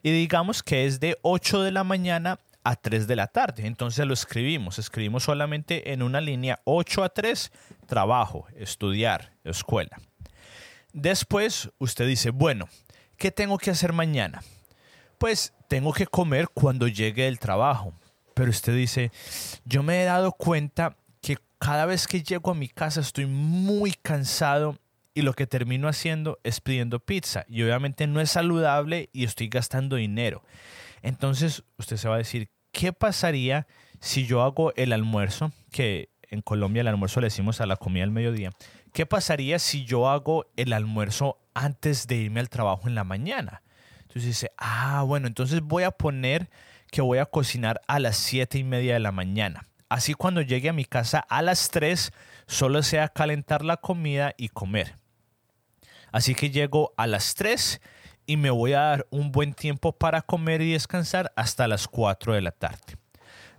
Y 0.02 0.11
digamos 0.11 0.62
que 0.62 0.85
es 0.87 1.00
de 1.00 1.16
8 1.23 1.62
de 1.62 1.73
la 1.73 1.85
mañana 1.85 2.40
a 2.64 2.76
3 2.76 3.06
de 3.06 3.16
la 3.16 3.28
tarde. 3.28 3.66
Entonces 3.66 4.06
lo 4.06 4.14
escribimos. 4.14 4.78
Escribimos 4.78 5.25
solamente 5.25 5.92
en 5.92 6.02
una 6.02 6.21
línea 6.21 6.61
8 6.64 7.04
a 7.04 7.09
3, 7.11 7.52
trabajo, 7.87 8.47
estudiar, 8.56 9.33
escuela. 9.44 10.00
Después 10.92 11.71
usted 11.78 12.06
dice, 12.06 12.30
bueno, 12.30 12.68
¿qué 13.16 13.30
tengo 13.30 13.59
que 13.59 13.71
hacer 13.71 13.92
mañana? 13.92 14.42
pues 15.25 15.54
tengo 15.68 15.92
que 15.92 16.06
comer 16.06 16.49
cuando 16.49 16.87
llegue 16.87 17.25
del 17.25 17.38
trabajo. 17.38 17.94
Pero 18.35 18.50
usted 18.50 18.75
dice, 18.75 19.11
yo 19.64 19.83
me 19.83 20.02
he 20.02 20.04
dado 20.04 20.33
cuenta 20.33 20.99
que 21.23 21.38
cada 21.59 21.87
vez 21.87 22.06
que 22.06 22.23
llego 22.23 22.50
a 22.50 22.54
mi 22.54 22.68
casa 22.68 23.00
estoy 23.00 23.25
muy 23.25 23.92
cansado 23.92 24.78
y 25.14 25.23
lo 25.23 25.33
que 25.33 25.47
termino 25.47 25.88
haciendo 25.88 26.40
es 26.42 26.61
pidiendo 26.61 26.99
pizza. 26.99 27.47
Y 27.49 27.62
obviamente 27.62 28.06
no 28.06 28.21
es 28.21 28.33
saludable 28.33 29.09
y 29.12 29.25
estoy 29.25 29.49
gastando 29.49 29.97
dinero. 29.97 30.42
Entonces 31.00 31.62
usted 31.78 31.97
se 31.97 32.09
va 32.09 32.16
a 32.16 32.18
decir, 32.18 32.50
¿qué 32.75 32.93
pasaría 32.93 33.66
si 34.00 34.26
yo 34.26 34.43
hago 34.43 34.75
el 34.75 34.93
almuerzo? 34.93 35.50
Que 35.71 36.11
en 36.28 36.43
Colombia 36.43 36.83
el 36.83 36.88
almuerzo 36.88 37.21
le 37.21 37.28
decimos 37.28 37.62
a 37.62 37.66
la 37.66 37.76
comida 37.76 38.02
del 38.02 38.11
mediodía. 38.11 38.50
¿Qué 38.93 39.07
pasaría 39.07 39.59
si 39.59 39.87
yo 39.87 40.11
hago 40.11 40.47
el 40.57 40.75
almuerzo 40.75 41.38
antes 41.54 42.07
de 42.07 42.16
irme 42.16 42.40
al 42.40 42.50
trabajo 42.50 42.87
en 42.87 42.95
la 42.95 43.04
mañana? 43.04 43.62
Entonces 44.02 44.25
dice, 44.25 44.50
ah, 44.59 45.02
bueno, 45.07 45.26
entonces 45.26 45.62
voy 45.62 45.85
a 45.85 45.93
poner 45.93 46.50
que 46.90 47.00
voy 47.00 47.19
a 47.19 47.26
cocinar 47.26 47.81
a 47.88 47.99
las 47.99 48.16
siete 48.16 48.59
y 48.59 48.64
media 48.64 48.95
de 48.95 49.00
la 49.00 49.12
mañana. 49.12 49.66
Así 49.88 50.14
cuando 50.14 50.43
llegue 50.43 50.69
a 50.69 50.73
mi 50.73 50.85
casa 50.85 51.21
a 51.21 51.40
las 51.43 51.71
3, 51.71 52.12
solo 52.47 52.83
sea 52.83 53.09
calentar 53.09 53.64
la 53.64 53.76
comida 53.76 54.35
y 54.37 54.49
comer. 54.49 54.97
Así 56.12 56.35
que 56.35 56.50
llego 56.50 56.93
a 56.97 57.07
las 57.07 57.35
3 57.35 57.81
y 58.26 58.37
me 58.37 58.50
voy 58.50 58.73
a 58.73 58.81
dar 58.81 59.07
un 59.11 59.33
buen 59.33 59.54
tiempo 59.54 59.93
para 59.93 60.23
comer 60.23 60.62
y 60.62 60.73
descansar 60.73 61.33
hasta 61.37 61.69
las 61.69 61.88
4 61.88 62.35
de 62.35 62.40
la 62.40 62.50
tarde. 62.50 62.99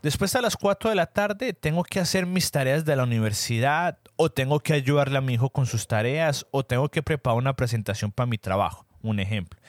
Después 0.01 0.35
a 0.35 0.41
las 0.41 0.55
4 0.55 0.89
de 0.89 0.95
la 0.95 1.07
tarde 1.07 1.53
tengo 1.53 1.83
que 1.83 1.99
hacer 1.99 2.25
mis 2.25 2.51
tareas 2.51 2.85
de 2.85 2.95
la 2.95 3.03
universidad 3.03 3.97
o 4.15 4.29
tengo 4.29 4.59
que 4.59 4.73
ayudarle 4.73 5.17
a 5.17 5.21
mi 5.21 5.33
hijo 5.33 5.49
con 5.49 5.65
sus 5.65 5.87
tareas 5.87 6.45
o 6.51 6.63
tengo 6.63 6.89
que 6.89 7.01
preparar 7.01 7.37
una 7.37 7.55
presentación 7.55 8.11
para 8.11 8.27
mi 8.27 8.37
trabajo 8.37 8.85
un 9.09 9.19
ejemplo. 9.19 9.59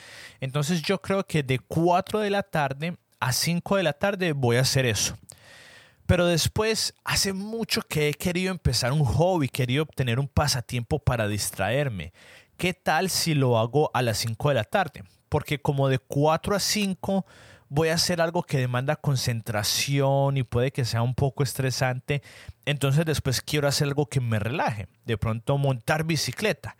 Entonces 0.40 0.82
yo 0.82 1.00
creo 1.00 1.24
que 1.24 1.42
de 1.42 1.58
4 1.58 2.20
de 2.20 2.30
la 2.30 2.42
tarde 2.42 2.96
a 3.20 3.32
5 3.32 3.76
de 3.76 3.82
la 3.82 3.92
tarde 3.92 4.32
voy 4.32 4.56
a 4.56 4.60
hacer 4.60 4.86
eso. 4.86 5.16
Pero 6.06 6.26
después, 6.26 6.94
hace 7.04 7.32
mucho 7.32 7.82
que 7.82 8.08
he 8.08 8.14
querido 8.14 8.52
empezar 8.52 8.92
un 8.92 9.04
hobby, 9.04 9.48
querido 9.48 9.82
obtener 9.82 10.20
un 10.20 10.28
pasatiempo 10.28 11.00
para 11.00 11.26
distraerme. 11.26 12.12
¿Qué 12.56 12.72
tal 12.72 13.10
si 13.10 13.34
lo 13.34 13.58
hago 13.58 13.90
a 13.92 14.00
las 14.00 14.16
5 14.16 14.48
de 14.48 14.54
la 14.54 14.64
tarde? 14.64 15.04
Porque 15.28 15.58
como 15.58 15.90
de 15.90 15.98
4 15.98 16.56
a 16.56 16.58
5 16.58 17.26
voy 17.68 17.88
a 17.88 17.94
hacer 17.94 18.22
algo 18.22 18.44
que 18.44 18.56
demanda 18.56 18.96
concentración 18.96 20.38
y 20.38 20.42
puede 20.42 20.70
que 20.70 20.86
sea 20.86 21.02
un 21.02 21.14
poco 21.14 21.42
estresante, 21.42 22.22
entonces 22.64 23.04
después 23.04 23.42
quiero 23.42 23.68
hacer 23.68 23.88
algo 23.88 24.06
que 24.06 24.22
me 24.22 24.38
relaje, 24.38 24.86
de 25.04 25.18
pronto 25.18 25.58
montar 25.58 26.04
bicicleta, 26.04 26.76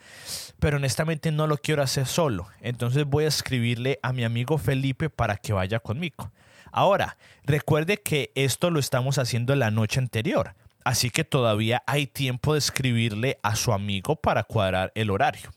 pero 0.61 0.79
honestamente 0.79 1.31
no 1.31 1.47
lo 1.47 1.59
quiero 1.59 1.83
hacer 1.83 2.07
solo, 2.07 2.49
entonces 2.63 3.05
voy 3.05 3.25
a 3.25 3.29
escribirle 3.29 3.99
a 4.03 4.15
mi 4.15 4.25
amigo 4.25 4.57
Felipe 4.57 5.11
para 5.11 5.37
que 5.37 5.53
vaya 5.53 5.81
conmigo. 5.81 6.33
Ahora, 6.73 7.19
recuerde 7.45 7.99
que 7.99 8.31
esto 8.35 8.71
lo 8.71 8.81
estamos 8.81 9.19
haciendo 9.19 9.55
la 9.57 9.71
noche 9.71 10.01
anterior. 10.01 10.55
así 10.85 11.11
que 11.11 11.25
todavía 11.25 11.83
hay 11.87 12.07
tiempo 12.07 12.53
de 12.53 12.61
escribirle 12.61 13.39
a 13.43 13.57
su 13.57 13.73
amigo 13.73 14.15
para 14.17 14.45
cuadrar 14.45 14.93
el 14.95 15.11
horario. 15.11 15.51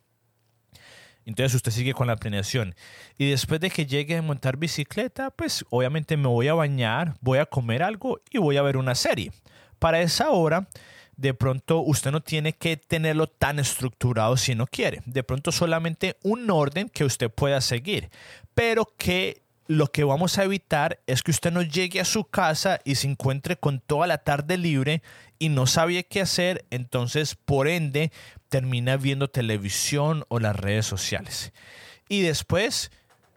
Entonces 1.29 1.53
usted 1.53 1.71
sigue 1.71 1.93
con 1.93 2.07
la 2.07 2.15
planeación. 2.15 2.73
Y 3.17 3.29
después 3.29 3.59
de 3.59 3.69
que 3.69 3.85
llegue 3.85 4.17
a 4.17 4.21
montar 4.21 4.57
bicicleta, 4.57 5.29
pues 5.29 5.63
obviamente 5.69 6.17
me 6.17 6.27
voy 6.27 6.47
a 6.47 6.55
bañar, 6.55 7.15
voy 7.21 7.37
a 7.37 7.45
comer 7.45 7.83
algo 7.83 8.19
y 8.31 8.39
voy 8.39 8.57
a 8.57 8.63
ver 8.63 8.77
una 8.77 8.95
serie. 8.95 9.31
Para 9.77 10.01
esa 10.01 10.31
hora, 10.31 10.67
de 11.17 11.35
pronto 11.35 11.81
usted 11.81 12.11
no 12.11 12.21
tiene 12.21 12.53
que 12.53 12.77
tenerlo 12.77 13.27
tan 13.27 13.59
estructurado 13.59 14.37
si 14.37 14.55
no 14.55 14.65
quiere. 14.65 15.03
De 15.05 15.21
pronto 15.21 15.51
solamente 15.51 16.17
un 16.23 16.49
orden 16.49 16.89
que 16.89 17.05
usted 17.05 17.29
pueda 17.29 17.61
seguir, 17.61 18.09
pero 18.55 18.91
que 18.97 19.43
lo 19.67 19.91
que 19.91 20.03
vamos 20.03 20.39
a 20.39 20.45
evitar 20.45 20.99
es 21.05 21.21
que 21.21 21.29
usted 21.29 21.51
no 21.51 21.61
llegue 21.61 21.99
a 21.99 22.05
su 22.05 22.23
casa 22.23 22.79
y 22.85 22.95
se 22.95 23.07
encuentre 23.07 23.55
con 23.55 23.81
toda 23.81 24.07
la 24.07 24.17
tarde 24.17 24.57
libre 24.57 25.03
y 25.39 25.49
no 25.49 25.65
sabía 25.65 26.03
qué 26.03 26.21
hacer, 26.21 26.65
entonces 26.69 27.35
por 27.35 27.67
ende 27.67 28.11
termina 28.49 28.97
viendo 28.97 29.29
televisión 29.29 30.25
o 30.27 30.39
las 30.39 30.55
redes 30.55 30.85
sociales. 30.85 31.53
Y 32.09 32.21
después, 32.21 32.91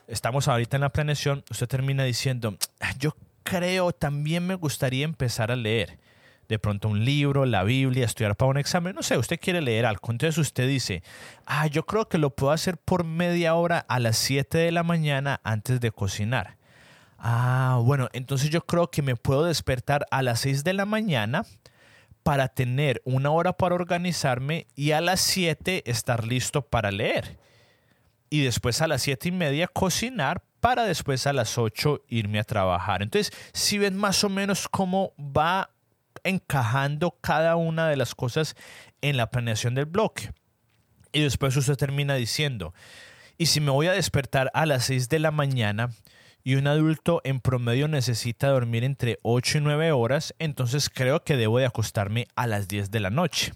estamos 0.09 0.49
ahorita 0.49 0.77
en 0.77 0.83
la 0.83 0.93
planeación, 0.93 1.45
usted 1.51 1.69
termina 1.69 2.05
diciendo, 2.05 2.57
ah, 2.81 2.93
yo 2.99 3.17
creo 3.45 3.93
también 3.93 4.47
me 4.47 4.57
gustaría 4.57 5.05
empezar 5.05 5.51
a 5.51 5.57
leer 5.57 5.99
de 6.49 6.59
pronto 6.59 6.89
un 6.89 7.05
libro, 7.05 7.47
la 7.47 7.65
Biblia, 7.65 8.05
estudiar 8.05 8.37
para 8.37 8.51
un 8.51 8.59
examen, 8.59 8.95
no 8.95 9.03
sé, 9.03 9.17
usted 9.17 9.41
quiere 9.41 9.63
leer 9.63 9.87
algo. 9.87 10.11
Entonces 10.11 10.37
usted 10.37 10.69
dice, 10.69 11.03
ah, 11.47 11.67
yo 11.67 11.87
creo 11.87 12.09
que 12.09 12.19
lo 12.19 12.29
puedo 12.29 12.53
hacer 12.53 12.77
por 12.77 13.05
media 13.05 13.55
hora 13.55 13.79
a 13.79 13.99
las 14.01 14.19
7 14.19 14.59
de 14.59 14.71
la 14.71 14.83
mañana 14.83 15.41
antes 15.45 15.81
de 15.81 15.91
cocinar. 15.93 16.59
Ah, 17.17 17.81
bueno, 17.83 18.11
entonces 18.13 18.51
yo 18.51 18.67
creo 18.67 18.91
que 18.91 19.01
me 19.01 19.17
puedo 19.17 19.45
despertar 19.45 20.05
a 20.11 20.21
las 20.23 20.41
6 20.41 20.63
de 20.63 20.75
la 20.75 20.85
mañana 20.85 21.47
para 22.23 22.49
tener 22.49 23.03
una 23.05 23.31
hora 23.31 23.53
para 23.53 23.75
organizarme 23.75 24.67
y 24.75 24.93
a 24.93 25.01
las 25.01 25.21
7 25.21 25.91
estar 25.91 26.27
listo 26.27 26.63
para 26.63 26.91
leer. 26.91 27.39
Y 28.31 28.43
después 28.43 28.81
a 28.81 28.89
las 28.89 29.03
7 29.03 29.29
y 29.29 29.33
media 29.33 29.67
cocinar 29.67 30.43
para 30.61 30.85
después 30.85 31.27
a 31.27 31.33
las 31.33 31.59
8 31.59 32.05
irme 32.09 32.39
a 32.39 32.45
trabajar. 32.45 33.03
Entonces, 33.03 33.33
si 33.53 33.79
ven 33.79 33.97
más 33.97 34.25
o 34.25 34.29
menos 34.29 34.69
cómo 34.69 35.13
va 35.19 35.71
encajando 36.25 37.17
cada 37.21 37.57
una 37.57 37.89
de 37.89 37.97
las 37.97 38.15
cosas 38.15 38.55
en 39.01 39.17
la 39.17 39.31
planeación 39.31 39.75
del 39.75 39.87
bloque. 39.87 40.33
Y 41.13 41.21
después 41.21 41.57
usted 41.57 41.77
termina 41.77 42.15
diciendo, 42.15 42.73
y 43.39 43.47
si 43.47 43.61
me 43.61 43.71
voy 43.71 43.89
a 43.89 43.93
despertar 43.93 44.51
a 44.55 44.67
las 44.67 44.85
6 44.85 45.09
de 45.09 45.19
la 45.19 45.31
mañana 45.31 45.91
y 46.45 46.57
un 46.57 46.67
adulto 46.67 47.21
en 47.25 47.41
promedio 47.41 47.89
necesita 47.89 48.49
dormir 48.49 48.85
entre 48.85 49.19
8 49.23 49.59
y 49.59 49.61
9 49.61 49.93
horas, 49.93 50.35
entonces 50.39 50.91
creo 50.91 51.23
que 51.25 51.37
debo 51.37 51.59
de 51.59 51.67
acostarme 51.67 52.27
a 52.37 52.47
las 52.47 52.69
10 52.69 52.91
de 52.91 53.01
la 53.01 53.11
noche. 53.11 53.53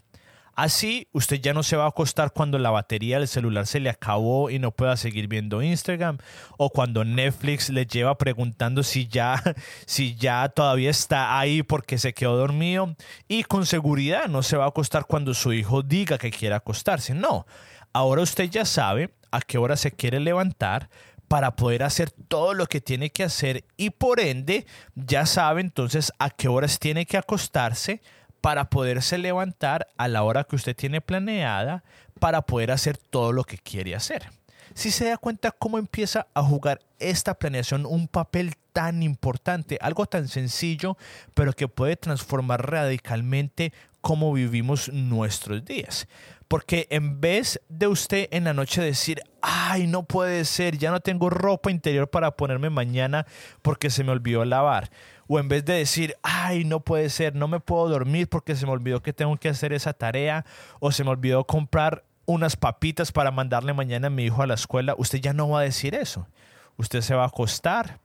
Así 0.56 1.06
usted 1.12 1.38
ya 1.38 1.52
no 1.52 1.62
se 1.62 1.76
va 1.76 1.84
a 1.84 1.88
acostar 1.88 2.32
cuando 2.32 2.58
la 2.58 2.70
batería 2.70 3.18
del 3.18 3.28
celular 3.28 3.66
se 3.66 3.78
le 3.78 3.90
acabó 3.90 4.48
y 4.48 4.58
no 4.58 4.70
pueda 4.70 4.96
seguir 4.96 5.28
viendo 5.28 5.62
Instagram 5.62 6.16
o 6.56 6.70
cuando 6.70 7.04
Netflix 7.04 7.68
le 7.68 7.84
lleva 7.84 8.16
preguntando 8.16 8.82
si 8.82 9.06
ya 9.06 9.42
si 9.86 10.14
ya 10.14 10.48
todavía 10.48 10.88
está 10.88 11.38
ahí 11.38 11.62
porque 11.62 11.98
se 11.98 12.14
quedó 12.14 12.38
dormido 12.38 12.96
y 13.28 13.42
con 13.42 13.66
seguridad 13.66 14.28
no 14.28 14.42
se 14.42 14.56
va 14.56 14.64
a 14.64 14.68
acostar 14.68 15.04
cuando 15.04 15.34
su 15.34 15.52
hijo 15.52 15.82
diga 15.82 16.16
que 16.16 16.30
quiere 16.30 16.54
acostarse. 16.54 17.12
No. 17.12 17.46
Ahora 17.92 18.22
usted 18.22 18.48
ya 18.48 18.64
sabe 18.64 19.10
a 19.30 19.42
qué 19.42 19.58
hora 19.58 19.76
se 19.76 19.92
quiere 19.92 20.20
levantar, 20.20 20.88
para 21.28 21.56
poder 21.56 21.83
hacer 21.83 22.11
todo 22.11 22.54
lo 22.54 22.66
que 22.66 22.80
tiene 22.80 23.11
que 23.11 23.25
hacer 23.25 23.64
y 23.76 23.90
por 23.90 24.21
ende 24.21 24.66
ya 24.95 25.26
sabe 25.26 25.61
entonces 25.61 26.12
a 26.18 26.30
qué 26.30 26.49
horas 26.49 26.78
tiene 26.78 27.06
que 27.06 27.16
acostarse 27.16 28.00
para 28.40 28.71
poderse 28.71 29.18
levantar 29.18 29.88
a 29.97 30.09
la 30.09 30.23
hora 30.23 30.45
que 30.45 30.56
usted 30.56 30.76
tiene 30.76 31.00
planeada 31.00 31.83
para 32.21 32.42
poder 32.42 32.71
hacer 32.71 32.97
todo 32.97 33.33
lo 33.33 33.45
que 33.45 33.59
quiere 33.59 33.95
hacer. 33.95 34.30
Si 34.75 34.90
se 34.90 35.06
da 35.06 35.16
cuenta 35.16 35.52
cómo 35.52 35.78
empieza 35.78 36.26
a 36.35 36.42
jugar 36.42 36.80
esta 36.99 37.35
planeación 37.35 37.87
un 37.87 38.09
papel 38.09 38.54
tan 38.73 39.02
importante, 39.02 39.78
algo 39.80 40.06
tan 40.06 40.28
sencillo, 40.28 40.97
pero 41.35 41.52
que 41.52 41.67
puede 41.67 41.97
transformar 41.97 42.71
radicalmente 42.71 43.73
cómo 44.00 44.32
vivimos 44.32 44.91
nuestros 44.93 45.65
días. 45.65 46.06
Porque 46.49 46.87
en 46.91 47.21
vez 47.21 47.61
de 47.69 47.89
usted 47.89 48.28
en 48.30 48.45
la 48.45 48.54
noche 48.54 48.80
decir, 48.80 49.21
ay, 49.43 49.87
no 49.87 50.04
puede 50.04 50.45
ser, 50.45 50.78
ya 50.78 50.91
no 50.91 51.00
tengo 51.00 51.28
ropa 51.28 51.71
interior 51.71 52.09
para 52.09 52.37
ponerme 52.37 52.71
mañana 52.71 53.26
porque 53.63 53.91
se 53.91 54.04
me 54.04 54.13
olvidó 54.13 54.45
lavar 54.45 54.91
o 55.28 55.39
en 55.39 55.49
vez 55.49 55.65
de 55.65 55.75
decir, 55.75 56.17
ay, 56.23 56.65
no 56.65 56.80
puede 56.80 57.11
ser, 57.11 57.35
no 57.35 57.49
me 57.49 57.61
puedo 57.61 57.89
dormir 57.89 58.28
porque 58.28 58.54
se 58.54 58.67
me 58.67 58.73
olvidó 58.73 59.02
que 59.02 59.13
tengo 59.13 59.37
que 59.37 59.49
hacer 59.49 59.73
esa 59.73 59.93
tarea, 59.93 60.45
o 60.80 60.93
se 60.93 61.04
me 61.04 61.11
olvidó 61.11 61.45
comprar 61.45 62.04
unas 62.26 62.56
papitas 62.56 63.13
para 63.13 63.30
mandarle 63.30 63.73
mañana 63.73 64.09
a 64.09 64.11
mi 64.11 64.25
hijo 64.25 64.43
a 64.43 64.47
la 64.47 64.54
escuela, 64.54 64.95
usted 64.99 65.21
ya 65.21 65.32
no 65.32 65.49
va 65.49 65.61
a 65.61 65.65
decir 65.65 65.95
eso. 65.95 66.28
Usted 66.76 67.00
se 67.00 67.15
va 67.15 67.25
a 67.25 67.28
acostar, 67.28 68.00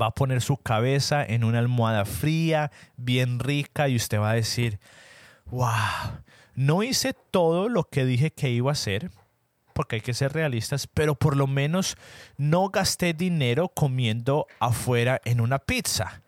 va 0.00 0.06
a 0.06 0.14
poner 0.14 0.40
su 0.40 0.56
cabeza 0.56 1.24
en 1.24 1.44
una 1.44 1.58
almohada 1.58 2.04
fría, 2.04 2.70
bien 2.96 3.38
rica, 3.38 3.88
y 3.88 3.96
usted 3.96 4.18
va 4.18 4.30
a 4.30 4.34
decir, 4.34 4.80
wow, 5.46 5.68
no 6.54 6.82
hice 6.82 7.14
todo 7.30 7.68
lo 7.68 7.84
que 7.84 8.04
dije 8.04 8.30
que 8.30 8.50
iba 8.50 8.70
a 8.70 8.72
hacer, 8.72 9.10
porque 9.72 9.96
hay 9.96 10.02
que 10.02 10.14
ser 10.14 10.32
realistas, 10.32 10.86
pero 10.86 11.14
por 11.14 11.36
lo 11.36 11.46
menos 11.46 11.96
no 12.36 12.68
gasté 12.68 13.14
dinero 13.14 13.68
comiendo 13.68 14.46
afuera 14.60 15.20
en 15.24 15.40
una 15.40 15.58
pizza 15.58 16.22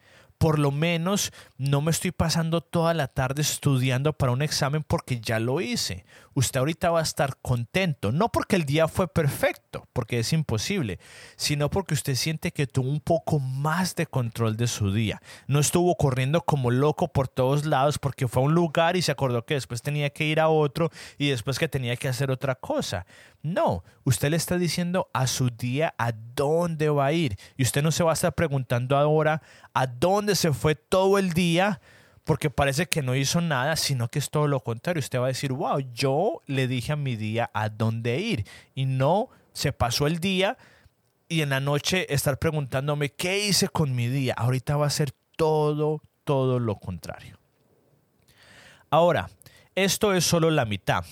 por 0.44 0.58
lo 0.58 0.70
menos 0.70 1.32
no 1.56 1.80
me 1.80 1.90
estoy 1.90 2.10
pasando 2.10 2.60
toda 2.60 2.92
la 2.92 3.08
tarde 3.08 3.40
estudiando 3.40 4.12
para 4.12 4.30
un 4.30 4.42
examen 4.42 4.82
porque 4.82 5.18
ya 5.18 5.38
lo 5.38 5.62
hice. 5.62 6.04
Usted 6.34 6.58
ahorita 6.58 6.90
va 6.90 7.00
a 7.00 7.02
estar 7.02 7.38
contento, 7.40 8.12
no 8.12 8.28
porque 8.28 8.56
el 8.56 8.66
día 8.66 8.86
fue 8.86 9.08
perfecto, 9.08 9.63
porque 9.92 10.18
es 10.18 10.32
imposible, 10.32 10.98
sino 11.36 11.70
porque 11.70 11.94
usted 11.94 12.14
siente 12.14 12.52
que 12.52 12.66
tuvo 12.66 12.88
un 12.88 13.00
poco 13.00 13.40
más 13.40 13.94
de 13.96 14.06
control 14.06 14.56
de 14.56 14.66
su 14.66 14.92
día. 14.92 15.20
No 15.46 15.58
estuvo 15.58 15.94
corriendo 15.96 16.42
como 16.42 16.70
loco 16.70 17.08
por 17.08 17.28
todos 17.28 17.64
lados 17.64 17.98
porque 17.98 18.28
fue 18.28 18.42
a 18.42 18.46
un 18.46 18.54
lugar 18.54 18.96
y 18.96 19.02
se 19.02 19.12
acordó 19.12 19.44
que 19.44 19.54
después 19.54 19.82
tenía 19.82 20.10
que 20.10 20.24
ir 20.24 20.40
a 20.40 20.48
otro 20.48 20.90
y 21.18 21.28
después 21.28 21.58
que 21.58 21.68
tenía 21.68 21.96
que 21.96 22.08
hacer 22.08 22.30
otra 22.30 22.54
cosa. 22.54 23.06
No, 23.42 23.84
usted 24.04 24.30
le 24.30 24.36
está 24.36 24.56
diciendo 24.56 25.10
a 25.12 25.26
su 25.26 25.50
día 25.50 25.94
a 25.98 26.12
dónde 26.12 26.88
va 26.88 27.06
a 27.06 27.12
ir 27.12 27.36
y 27.56 27.62
usted 27.62 27.82
no 27.82 27.90
se 27.90 28.04
va 28.04 28.12
a 28.12 28.14
estar 28.14 28.34
preguntando 28.34 28.96
ahora 28.96 29.42
a 29.74 29.86
dónde 29.86 30.34
se 30.34 30.52
fue 30.52 30.74
todo 30.74 31.18
el 31.18 31.32
día 31.32 31.80
porque 32.24 32.50
parece 32.50 32.86
que 32.86 33.02
no 33.02 33.14
hizo 33.14 33.40
nada, 33.40 33.76
sino 33.76 34.08
que 34.08 34.18
es 34.18 34.30
todo 34.30 34.48
lo 34.48 34.60
contrario. 34.60 35.00
Usted 35.00 35.20
va 35.20 35.26
a 35.26 35.28
decir, 35.28 35.52
wow, 35.52 35.78
yo 35.92 36.40
le 36.46 36.66
dije 36.66 36.92
a 36.92 36.96
mi 36.96 37.16
día 37.16 37.50
a 37.52 37.68
dónde 37.68 38.18
ir 38.18 38.46
y 38.74 38.86
no 38.86 39.28
se 39.54 39.72
pasó 39.72 40.06
el 40.06 40.18
día 40.18 40.58
y 41.28 41.40
en 41.40 41.50
la 41.50 41.60
noche 41.60 42.12
estar 42.12 42.38
preguntándome 42.38 43.10
qué 43.10 43.46
hice 43.46 43.68
con 43.68 43.94
mi 43.94 44.08
día. 44.08 44.34
Ahorita 44.36 44.76
va 44.76 44.86
a 44.86 44.90
ser 44.90 45.12
todo, 45.36 46.02
todo 46.24 46.58
lo 46.58 46.76
contrario. 46.76 47.38
Ahora, 48.90 49.30
esto 49.74 50.12
es 50.12 50.24
solo 50.24 50.50
la 50.50 50.66
mitad. 50.66 51.04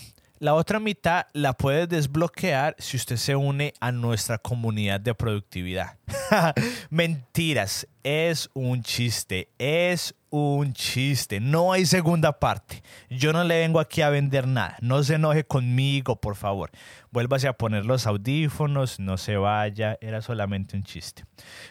La 0.43 0.55
otra 0.55 0.81
mitad 0.81 1.27
la 1.35 1.53
puede 1.53 1.87
desbloquear 1.87 2.75
si 2.77 2.97
usted 2.97 3.15
se 3.15 3.37
une 3.37 3.75
a 3.79 3.93
nuestra 3.93 4.39
comunidad 4.39 4.99
de 4.99 5.15
productividad. 5.15 5.99
Mentiras, 6.91 7.87
es 8.03 8.51
un 8.53 8.83
chiste, 8.83 9.51
es 9.57 10.17
un 10.31 10.73
chiste. 10.73 11.39
No 11.39 11.73
hay 11.73 11.87
segunda 11.87 12.41
parte. 12.41 12.83
Yo 13.09 13.33
no 13.33 13.45
le 13.45 13.61
vengo 13.61 13.79
aquí 13.79 14.03
a 14.03 14.11
vender 14.11 14.49
nada. 14.49 14.77
No 14.81 15.05
se 15.05 15.15
enoje 15.15 15.45
conmigo, 15.45 16.17
por 16.17 16.35
favor. 16.35 16.73
Vuélvase 17.13 17.47
a 17.47 17.53
poner 17.53 17.87
los 17.87 18.09
audífonos, 18.09 18.99
no 18.99 19.19
se 19.19 19.37
vaya. 19.37 19.97
Era 20.01 20.23
solamente 20.23 20.77
un 20.77 20.83
chiste. 20.83 21.25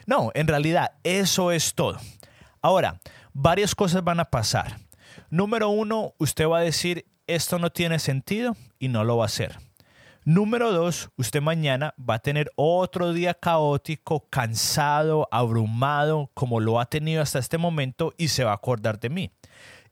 No, 0.06 0.30
en 0.32 0.48
realidad, 0.48 0.92
eso 1.04 1.52
es 1.52 1.74
todo. 1.74 1.98
Ahora, 2.62 2.98
varias 3.34 3.74
cosas 3.74 4.02
van 4.02 4.20
a 4.20 4.30
pasar. 4.30 4.78
Número 5.28 5.68
uno, 5.68 6.14
usted 6.16 6.48
va 6.48 6.60
a 6.60 6.62
decir, 6.62 7.04
esto 7.34 7.58
no 7.58 7.70
tiene 7.70 7.98
sentido 7.98 8.56
y 8.78 8.88
no 8.88 9.04
lo 9.04 9.16
va 9.16 9.24
a 9.24 9.26
hacer. 9.26 9.58
Número 10.24 10.70
dos, 10.70 11.10
usted 11.16 11.42
mañana 11.42 11.94
va 11.98 12.14
a 12.14 12.18
tener 12.20 12.52
otro 12.54 13.12
día 13.12 13.34
caótico, 13.34 14.28
cansado, 14.30 15.26
abrumado, 15.32 16.30
como 16.34 16.60
lo 16.60 16.78
ha 16.78 16.86
tenido 16.86 17.22
hasta 17.22 17.40
este 17.40 17.58
momento 17.58 18.14
y 18.16 18.28
se 18.28 18.44
va 18.44 18.52
a 18.52 18.54
acordar 18.54 19.00
de 19.00 19.10
mí. 19.10 19.30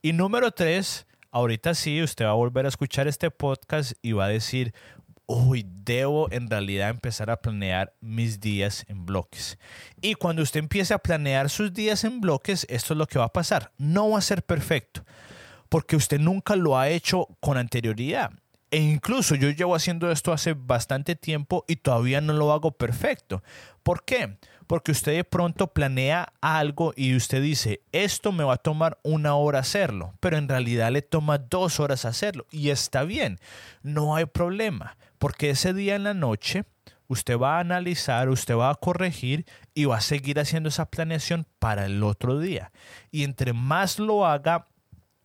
Y 0.01 0.13
número 0.13 0.51
tres, 0.51 1.05
ahorita 1.31 1.73
sí, 1.73 2.01
usted 2.01 2.25
va 2.25 2.29
a 2.29 2.35
volver 2.35 2.65
a 2.65 2.69
escuchar 2.69 3.09
este 3.09 3.29
podcast 3.29 3.91
y 4.01 4.13
va 4.13 4.25
a 4.25 4.29
decir, 4.29 4.73
uy, 5.25 5.65
debo 5.67 6.31
en 6.31 6.49
realidad 6.49 6.91
empezar 6.91 7.29
a 7.29 7.41
planear 7.41 7.93
mis 7.99 8.39
días 8.39 8.85
en 8.87 9.05
bloques. 9.05 9.59
Y 10.01 10.13
cuando 10.13 10.43
usted 10.43 10.61
empiece 10.61 10.93
a 10.93 10.99
planear 10.99 11.49
sus 11.49 11.73
días 11.73 12.05
en 12.05 12.21
bloques, 12.21 12.65
esto 12.69 12.93
es 12.93 12.97
lo 12.97 13.05
que 13.05 13.19
va 13.19 13.25
a 13.25 13.33
pasar. 13.33 13.73
No 13.77 14.11
va 14.11 14.19
a 14.19 14.21
ser 14.21 14.43
perfecto 14.43 15.03
porque 15.71 15.95
usted 15.95 16.19
nunca 16.19 16.57
lo 16.57 16.77
ha 16.77 16.89
hecho 16.89 17.29
con 17.39 17.57
anterioridad. 17.57 18.31
E 18.71 18.79
incluso 18.79 19.35
yo 19.35 19.49
llevo 19.51 19.73
haciendo 19.73 20.11
esto 20.11 20.33
hace 20.33 20.53
bastante 20.53 21.15
tiempo 21.15 21.63
y 21.65 21.77
todavía 21.77 22.19
no 22.19 22.33
lo 22.33 22.51
hago 22.51 22.71
perfecto. 22.71 23.41
¿Por 23.81 24.03
qué? 24.03 24.37
Porque 24.67 24.91
usted 24.91 25.13
de 25.13 25.23
pronto 25.23 25.67
planea 25.67 26.33
algo 26.41 26.91
y 26.97 27.15
usted 27.15 27.41
dice, 27.41 27.79
esto 27.93 28.33
me 28.33 28.43
va 28.43 28.55
a 28.55 28.57
tomar 28.57 28.99
una 29.03 29.35
hora 29.35 29.59
hacerlo, 29.59 30.13
pero 30.19 30.37
en 30.37 30.49
realidad 30.49 30.91
le 30.91 31.03
toma 31.03 31.37
dos 31.37 31.79
horas 31.79 32.03
hacerlo 32.03 32.45
y 32.51 32.69
está 32.69 33.03
bien, 33.03 33.39
no 33.81 34.17
hay 34.17 34.25
problema, 34.25 34.97
porque 35.19 35.51
ese 35.51 35.73
día 35.73 35.95
en 35.95 36.03
la 36.03 36.13
noche 36.13 36.65
usted 37.07 37.37
va 37.37 37.57
a 37.57 37.61
analizar, 37.61 38.27
usted 38.27 38.55
va 38.55 38.71
a 38.71 38.75
corregir 38.75 39.45
y 39.73 39.85
va 39.85 39.97
a 39.97 40.01
seguir 40.01 40.37
haciendo 40.37 40.67
esa 40.67 40.89
planeación 40.89 41.45
para 41.59 41.85
el 41.85 42.03
otro 42.03 42.39
día. 42.39 42.71
Y 43.09 43.23
entre 43.23 43.53
más 43.53 43.99
lo 43.99 44.25
haga, 44.25 44.67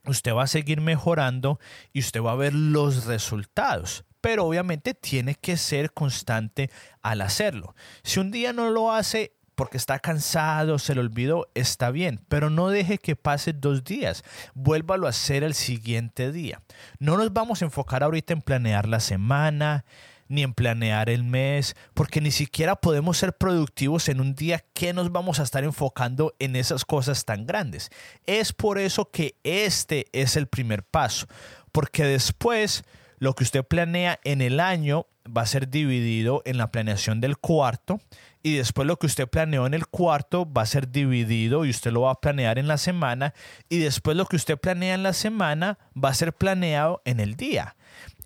usted 0.06 0.34
va 0.34 0.44
a 0.44 0.48
seguir 0.48 0.80
mejorando 0.80 1.58
y 1.92 2.00
usted 2.00 2.22
va 2.22 2.32
a 2.32 2.36
ver 2.36 2.54
los 2.54 3.06
resultados. 3.06 4.04
Pero 4.20 4.44
obviamente 4.44 4.94
tiene 4.94 5.34
que 5.34 5.56
ser 5.56 5.92
constante 5.92 6.70
al 7.02 7.20
hacerlo. 7.20 7.74
Si 8.02 8.18
un 8.18 8.30
día 8.30 8.52
no 8.52 8.70
lo 8.70 8.92
hace 8.92 9.36
porque 9.56 9.78
está 9.78 9.98
cansado, 9.98 10.78
se 10.78 10.94
lo 10.94 11.00
olvidó, 11.00 11.48
está 11.54 11.90
bien, 11.90 12.20
pero 12.28 12.50
no 12.50 12.68
deje 12.68 12.98
que 12.98 13.16
pase 13.16 13.52
dos 13.52 13.84
días. 13.84 14.22
Vuélvalo 14.54 15.06
a 15.06 15.10
hacer 15.10 15.42
el 15.42 15.54
siguiente 15.54 16.30
día. 16.30 16.60
No 16.98 17.16
nos 17.16 17.32
vamos 17.32 17.62
a 17.62 17.64
enfocar 17.64 18.02
ahorita 18.02 18.34
en 18.34 18.42
planear 18.42 18.86
la 18.86 19.00
semana, 19.00 19.84
ni 20.28 20.42
en 20.42 20.54
planear 20.54 21.10
el 21.10 21.24
mes, 21.24 21.76
porque 21.94 22.20
ni 22.20 22.30
siquiera 22.30 22.76
podemos 22.76 23.18
ser 23.18 23.32
productivos 23.34 24.08
en 24.08 24.20
un 24.20 24.34
día 24.34 24.64
que 24.72 24.92
nos 24.92 25.12
vamos 25.12 25.40
a 25.40 25.42
estar 25.42 25.64
enfocando 25.64 26.34
en 26.38 26.56
esas 26.56 26.84
cosas 26.84 27.24
tan 27.24 27.46
grandes. 27.46 27.90
Es 28.26 28.52
por 28.52 28.78
eso 28.78 29.10
que 29.10 29.36
este 29.44 30.06
es 30.12 30.36
el 30.36 30.46
primer 30.46 30.82
paso, 30.82 31.26
porque 31.72 32.04
después 32.04 32.84
lo 33.18 33.34
que 33.34 33.44
usted 33.44 33.64
planea 33.64 34.20
en 34.24 34.40
el 34.40 34.60
año 34.60 35.06
va 35.26 35.42
a 35.42 35.46
ser 35.46 35.68
dividido 35.68 36.42
en 36.44 36.58
la 36.58 36.70
planeación 36.70 37.20
del 37.20 37.36
cuarto 37.38 38.00
y 38.42 38.56
después 38.56 38.86
lo 38.86 38.96
que 38.96 39.06
usted 39.06 39.28
planeó 39.28 39.66
en 39.66 39.74
el 39.74 39.86
cuarto 39.86 40.50
va 40.50 40.62
a 40.62 40.66
ser 40.66 40.90
dividido 40.90 41.64
y 41.64 41.70
usted 41.70 41.92
lo 41.92 42.02
va 42.02 42.12
a 42.12 42.20
planear 42.20 42.58
en 42.58 42.68
la 42.68 42.78
semana 42.78 43.34
y 43.68 43.78
después 43.78 44.16
lo 44.16 44.26
que 44.26 44.36
usted 44.36 44.58
planea 44.58 44.94
en 44.94 45.02
la 45.02 45.12
semana 45.12 45.78
va 45.96 46.10
a 46.10 46.14
ser 46.14 46.32
planeado 46.32 47.02
en 47.04 47.20
el 47.20 47.36
día. 47.36 47.75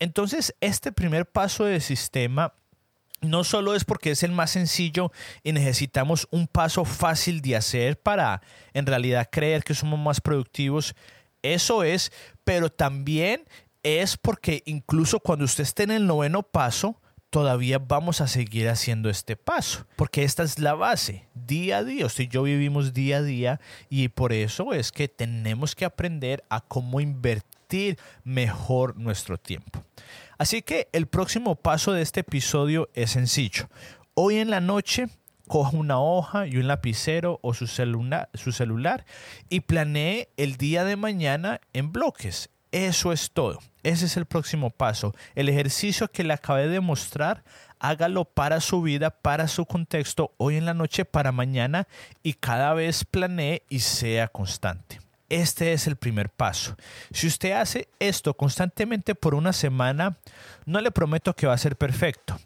Entonces, 0.01 0.57
este 0.61 0.93
primer 0.93 1.27
paso 1.27 1.65
de 1.65 1.81
sistema 1.81 2.55
no 3.21 3.45
solo 3.45 3.75
es 3.75 3.85
porque 3.85 4.13
es 4.13 4.23
el 4.23 4.33
más 4.33 4.51
sencillo 4.51 5.13
y 5.43 5.53
necesitamos 5.53 6.27
un 6.31 6.47
paso 6.47 6.87
fácil 6.87 7.43
de 7.43 7.55
hacer 7.55 8.01
para 8.01 8.41
en 8.73 8.87
realidad 8.87 9.29
creer 9.31 9.63
que 9.63 9.75
somos 9.75 9.99
más 9.99 10.23
productivos, 10.23 10.95
eso 11.43 11.85
es, 11.85 12.13
pero 12.45 12.71
también 12.71 13.45
es 13.83 14.17
porque 14.17 14.63
incluso 14.65 15.21
cuando 15.21 15.45
usted 15.45 15.65
esté 15.65 15.83
en 15.83 15.91
el 15.91 16.07
noveno 16.07 16.43
paso, 16.43 17.01
todavía 17.29 17.79
vamos 17.79 18.23
a 18.23 18.27
seguir 18.27 18.69
haciendo 18.71 19.11
este 19.11 19.37
paso, 19.37 19.87
porque 19.97 20.25
esta 20.25 20.43
es 20.43 20.59
la 20.59 20.75
base, 20.75 21.29
día 21.35 21.79
a 21.79 21.85
día, 21.85 22.07
usted 22.07 22.25
y 22.25 22.29
yo 22.29 22.43
vivimos 22.43 22.95
día 22.95 23.19
a 23.19 23.23
día 23.23 23.61
y 23.91 24.09
por 24.09 24.33
eso 24.33 24.73
es 24.73 24.93
que 24.93 25.09
tenemos 25.09 25.75
que 25.75 25.85
aprender 25.85 26.43
a 26.49 26.63
cómo 26.63 27.01
invertir 27.01 27.60
mejor 28.25 28.97
nuestro 28.97 29.39
tiempo. 29.39 29.83
Así 30.39 30.63
que 30.63 30.89
el 30.93 31.07
próximo 31.07 31.57
paso 31.57 31.93
de 31.93 32.03
este 32.03 32.21
episodio 32.21 32.89
es 32.95 33.11
sencillo. 33.11 33.69
Hoy 34.15 34.37
en 34.37 34.51
la 34.51 34.61
noche 34.61 35.09
coja 35.49 35.77
una 35.77 36.01
hoja 36.01 36.47
y 36.47 36.57
un 36.57 36.69
lapicero 36.69 37.41
o 37.43 37.55
su 37.55 37.67
celular, 37.67 38.31
su 38.35 38.53
celular 38.53 39.05
y 39.49 39.61
planee 39.61 40.29
el 40.37 40.57
día 40.57 40.85
de 40.85 40.97
mañana 40.97 41.61
en 41.73 41.93
bloques. 41.93 42.51
Eso 42.73 43.13
es 43.13 43.33
todo. 43.33 43.59
Ese 43.83 44.07
es 44.07 44.17
el 44.17 44.27
próximo 44.27 44.71
paso. 44.71 45.15
El 45.35 45.49
ejercicio 45.49 46.09
que 46.09 46.23
le 46.23 46.33
acabé 46.33 46.69
de 46.69 46.81
mostrar, 46.81 47.43
hágalo 47.79 48.25
para 48.25 48.61
su 48.61 48.81
vida, 48.81 49.11
para 49.11 49.49
su 49.49 49.67
contexto, 49.67 50.33
hoy 50.37 50.57
en 50.57 50.67
la 50.67 50.75
noche, 50.75 51.05
para 51.05 51.33
mañana 51.33 51.89
y 52.23 52.35
cada 52.35 52.73
vez 52.75 53.05
planee 53.05 53.65
y 53.69 53.81
sea 53.81 54.29
constante. 54.29 55.01
Este 55.31 55.73
es 55.73 55.87
el 55.87 55.97
primer 55.97 56.29
paso. 56.29 56.77
Si 57.13 57.29
usted 57.29 57.53
hace 57.53 57.89
esto 58.01 58.35
constantemente 58.35 59.15
por 59.15 59.35
una 59.35 59.53
semana, 59.53 60.19
no 60.67 60.81
le 60.81 60.91
prometo 60.91 61.35
que 61.35 61.47
va 61.47 61.55
a 61.55 61.59
ser 61.59 61.77
perfecto. 61.77 62.39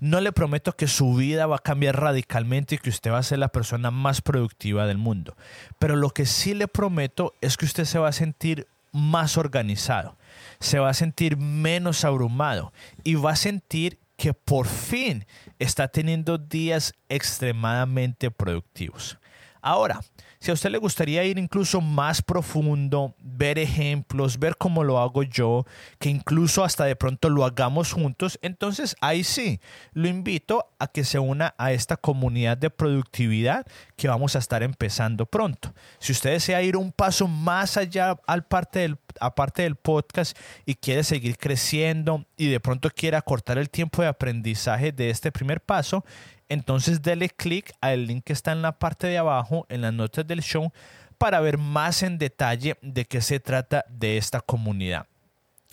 No 0.00 0.20
le 0.22 0.32
prometo 0.32 0.74
que 0.74 0.88
su 0.88 1.14
vida 1.14 1.46
va 1.46 1.56
a 1.56 1.60
cambiar 1.60 2.00
radicalmente 2.00 2.74
y 2.74 2.78
que 2.78 2.88
usted 2.88 3.12
va 3.12 3.18
a 3.18 3.22
ser 3.22 3.38
la 3.38 3.48
persona 3.48 3.90
más 3.90 4.22
productiva 4.22 4.86
del 4.86 4.96
mundo. 4.96 5.36
Pero 5.78 5.96
lo 5.96 6.10
que 6.10 6.24
sí 6.24 6.54
le 6.54 6.66
prometo 6.66 7.34
es 7.42 7.58
que 7.58 7.66
usted 7.66 7.84
se 7.84 7.98
va 7.98 8.08
a 8.08 8.12
sentir 8.12 8.66
más 8.92 9.36
organizado, 9.36 10.16
se 10.58 10.78
va 10.78 10.88
a 10.88 10.94
sentir 10.94 11.36
menos 11.36 12.04
abrumado 12.06 12.72
y 13.04 13.14
va 13.16 13.32
a 13.32 13.36
sentir 13.36 13.98
que 14.16 14.32
por 14.32 14.66
fin 14.66 15.26
está 15.58 15.88
teniendo 15.88 16.38
días 16.38 16.94
extremadamente 17.10 18.30
productivos. 18.30 19.18
Ahora, 19.62 20.00
si 20.40 20.50
a 20.50 20.54
usted 20.54 20.70
le 20.70 20.78
gustaría 20.78 21.22
ir 21.24 21.38
incluso 21.38 21.82
más 21.82 22.22
profundo, 22.22 23.14
ver 23.22 23.58
ejemplos, 23.58 24.38
ver 24.38 24.56
cómo 24.56 24.84
lo 24.84 24.98
hago 24.98 25.22
yo, 25.22 25.66
que 25.98 26.08
incluso 26.08 26.64
hasta 26.64 26.86
de 26.86 26.96
pronto 26.96 27.28
lo 27.28 27.44
hagamos 27.44 27.92
juntos, 27.92 28.38
entonces 28.40 28.96
ahí 29.02 29.22
sí, 29.22 29.60
lo 29.92 30.08
invito 30.08 30.66
a 30.78 30.86
que 30.86 31.04
se 31.04 31.18
una 31.18 31.54
a 31.58 31.72
esta 31.72 31.98
comunidad 31.98 32.56
de 32.56 32.70
productividad 32.70 33.66
que 33.96 34.08
vamos 34.08 34.34
a 34.34 34.38
estar 34.38 34.62
empezando 34.62 35.26
pronto. 35.26 35.74
Si 35.98 36.12
usted 36.12 36.30
desea 36.30 36.62
ir 36.62 36.78
un 36.78 36.90
paso 36.90 37.28
más 37.28 37.76
allá 37.76 38.18
al 38.26 38.46
parte 38.46 38.78
del, 38.78 38.96
aparte 39.20 39.62
del 39.62 39.76
podcast 39.76 40.34
y 40.64 40.74
quiere 40.74 41.04
seguir 41.04 41.36
creciendo 41.36 42.24
y 42.38 42.48
de 42.48 42.60
pronto 42.60 42.88
quiere 42.88 43.18
acortar 43.18 43.58
el 43.58 43.68
tiempo 43.68 44.00
de 44.00 44.08
aprendizaje 44.08 44.90
de 44.90 45.10
este 45.10 45.30
primer 45.30 45.60
paso, 45.60 46.02
entonces 46.50 47.00
dele 47.00 47.30
clic 47.30 47.72
al 47.80 48.06
link 48.06 48.24
que 48.24 48.32
está 48.34 48.52
en 48.52 48.60
la 48.60 48.78
parte 48.78 49.06
de 49.06 49.16
abajo, 49.16 49.64
en 49.70 49.80
las 49.80 49.94
notas 49.94 50.26
del 50.26 50.42
show, 50.42 50.72
para 51.16 51.40
ver 51.40 51.58
más 51.58 52.02
en 52.02 52.18
detalle 52.18 52.76
de 52.82 53.04
qué 53.04 53.22
se 53.22 53.38
trata 53.40 53.84
de 53.88 54.16
esta 54.16 54.40
comunidad. 54.40 55.06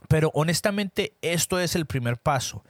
Pero 0.08 0.30
honestamente 0.36 1.14
esto 1.22 1.60
es 1.60 1.76
el 1.76 1.88
primer 1.88 2.18
paso. 2.18 2.64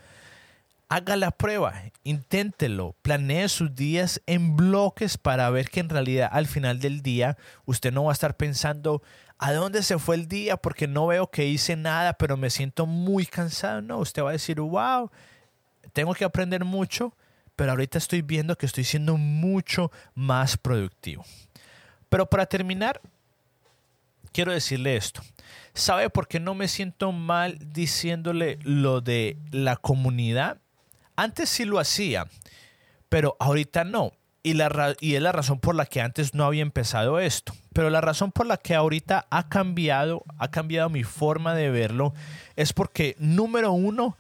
Haga 0.88 1.18
la 1.18 1.32
prueba, 1.32 1.74
inténtelo, 2.06 2.96
planee 3.02 3.50
sus 3.50 3.76
días 3.76 4.22
en 4.26 4.56
bloques 4.56 5.18
para 5.18 5.50
ver 5.50 5.70
que 5.70 5.82
en 5.82 5.90
realidad 5.90 6.30
al 6.32 6.48
final 6.48 6.80
del 6.80 7.02
día 7.02 7.38
usted 7.66 7.92
no 7.92 8.06
va 8.06 8.12
a 8.12 8.14
estar 8.14 8.38
pensando 8.38 9.04
a 9.38 9.52
dónde 9.52 9.84
se 9.84 10.00
fue 10.00 10.16
el 10.16 10.30
día 10.30 10.56
porque 10.56 10.88
no 10.88 11.08
veo 11.08 11.30
que 11.30 11.46
hice 11.46 11.76
nada, 11.76 12.14
pero 12.14 12.38
me 12.38 12.50
siento 12.50 12.86
muy 12.86 13.26
cansado. 13.26 13.82
No, 13.82 13.98
usted 13.98 14.24
va 14.24 14.30
a 14.30 14.32
decir, 14.34 14.62
wow, 14.62 15.12
tengo 15.92 16.14
que 16.14 16.24
aprender 16.24 16.64
mucho 16.64 17.14
pero 17.58 17.72
ahorita 17.72 17.98
estoy 17.98 18.22
viendo 18.22 18.56
que 18.56 18.68
estoy 18.68 18.86
siendo 18.86 19.18
mucho 19.18 19.92
más 20.14 20.56
productivo. 20.58 21.26
Pero 22.08 22.30
para 22.30 22.46
terminar, 22.46 23.02
quiero 24.32 24.54
decirle 24.54 24.96
esto. 24.96 25.22
¿Sabe 25.74 26.10
por 26.12 26.28
qué 26.28 26.40
no 26.40 26.54
me 26.54 26.68
siento 26.68 27.12
mal 27.12 27.58
diciéndole 27.74 28.60
lo 28.62 29.02
de 29.02 29.38
la 29.52 29.76
comunidad? 29.76 30.60
Antes 31.16 31.50
sí 31.50 31.66
lo 31.66 31.80
hacía, 31.80 32.28
pero 33.10 33.36
ahorita 33.40 33.84
no. 33.84 34.12
Y, 34.44 34.54
la, 34.54 34.96
y 35.02 35.16
es 35.16 35.22
la 35.22 35.32
razón 35.32 35.60
por 35.60 35.74
la 35.74 35.88
que 35.88 36.00
antes 36.00 36.36
no 36.36 36.46
había 36.46 36.62
empezado 36.62 37.20
esto. 37.20 37.54
Pero 37.74 37.90
la 37.90 38.02
razón 38.02 38.32
por 38.32 38.46
la 38.46 38.58
que 38.58 38.76
ahorita 38.76 39.26
ha 39.32 39.50
cambiado, 39.50 40.24
ha 40.38 40.52
cambiado 40.52 40.90
mi 40.90 41.04
forma 41.04 41.56
de 41.56 41.72
verlo, 41.72 42.14
es 42.56 42.72
porque, 42.72 43.16
número 43.18 43.72
uno, 43.72 44.16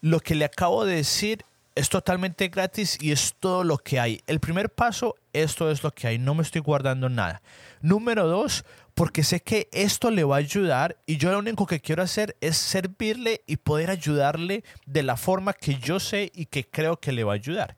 lo 0.00 0.18
que 0.18 0.34
le 0.34 0.44
acabo 0.44 0.84
de 0.84 0.96
decir 0.96 1.44
es 1.74 1.88
totalmente 1.88 2.48
gratis 2.48 2.98
y 3.00 3.12
es 3.12 3.34
todo 3.38 3.64
lo 3.64 3.78
que 3.78 4.00
hay. 4.00 4.20
El 4.26 4.40
primer 4.40 4.70
paso, 4.70 5.16
esto 5.32 5.70
es 5.70 5.82
lo 5.82 5.92
que 5.92 6.08
hay, 6.08 6.18
no 6.18 6.34
me 6.34 6.42
estoy 6.42 6.60
guardando 6.60 7.08
nada. 7.08 7.42
Número 7.80 8.26
dos, 8.26 8.64
porque 8.94 9.22
sé 9.22 9.40
que 9.40 9.68
esto 9.72 10.10
le 10.10 10.24
va 10.24 10.36
a 10.36 10.40
ayudar 10.40 10.98
y 11.06 11.16
yo 11.16 11.30
lo 11.30 11.38
único 11.38 11.66
que 11.66 11.80
quiero 11.80 12.02
hacer 12.02 12.36
es 12.40 12.56
servirle 12.56 13.42
y 13.46 13.56
poder 13.56 13.90
ayudarle 13.90 14.64
de 14.86 15.02
la 15.02 15.16
forma 15.16 15.52
que 15.52 15.76
yo 15.76 16.00
sé 16.00 16.30
y 16.34 16.46
que 16.46 16.68
creo 16.68 16.98
que 16.98 17.12
le 17.12 17.24
va 17.24 17.32
a 17.32 17.36
ayudar. 17.36 17.76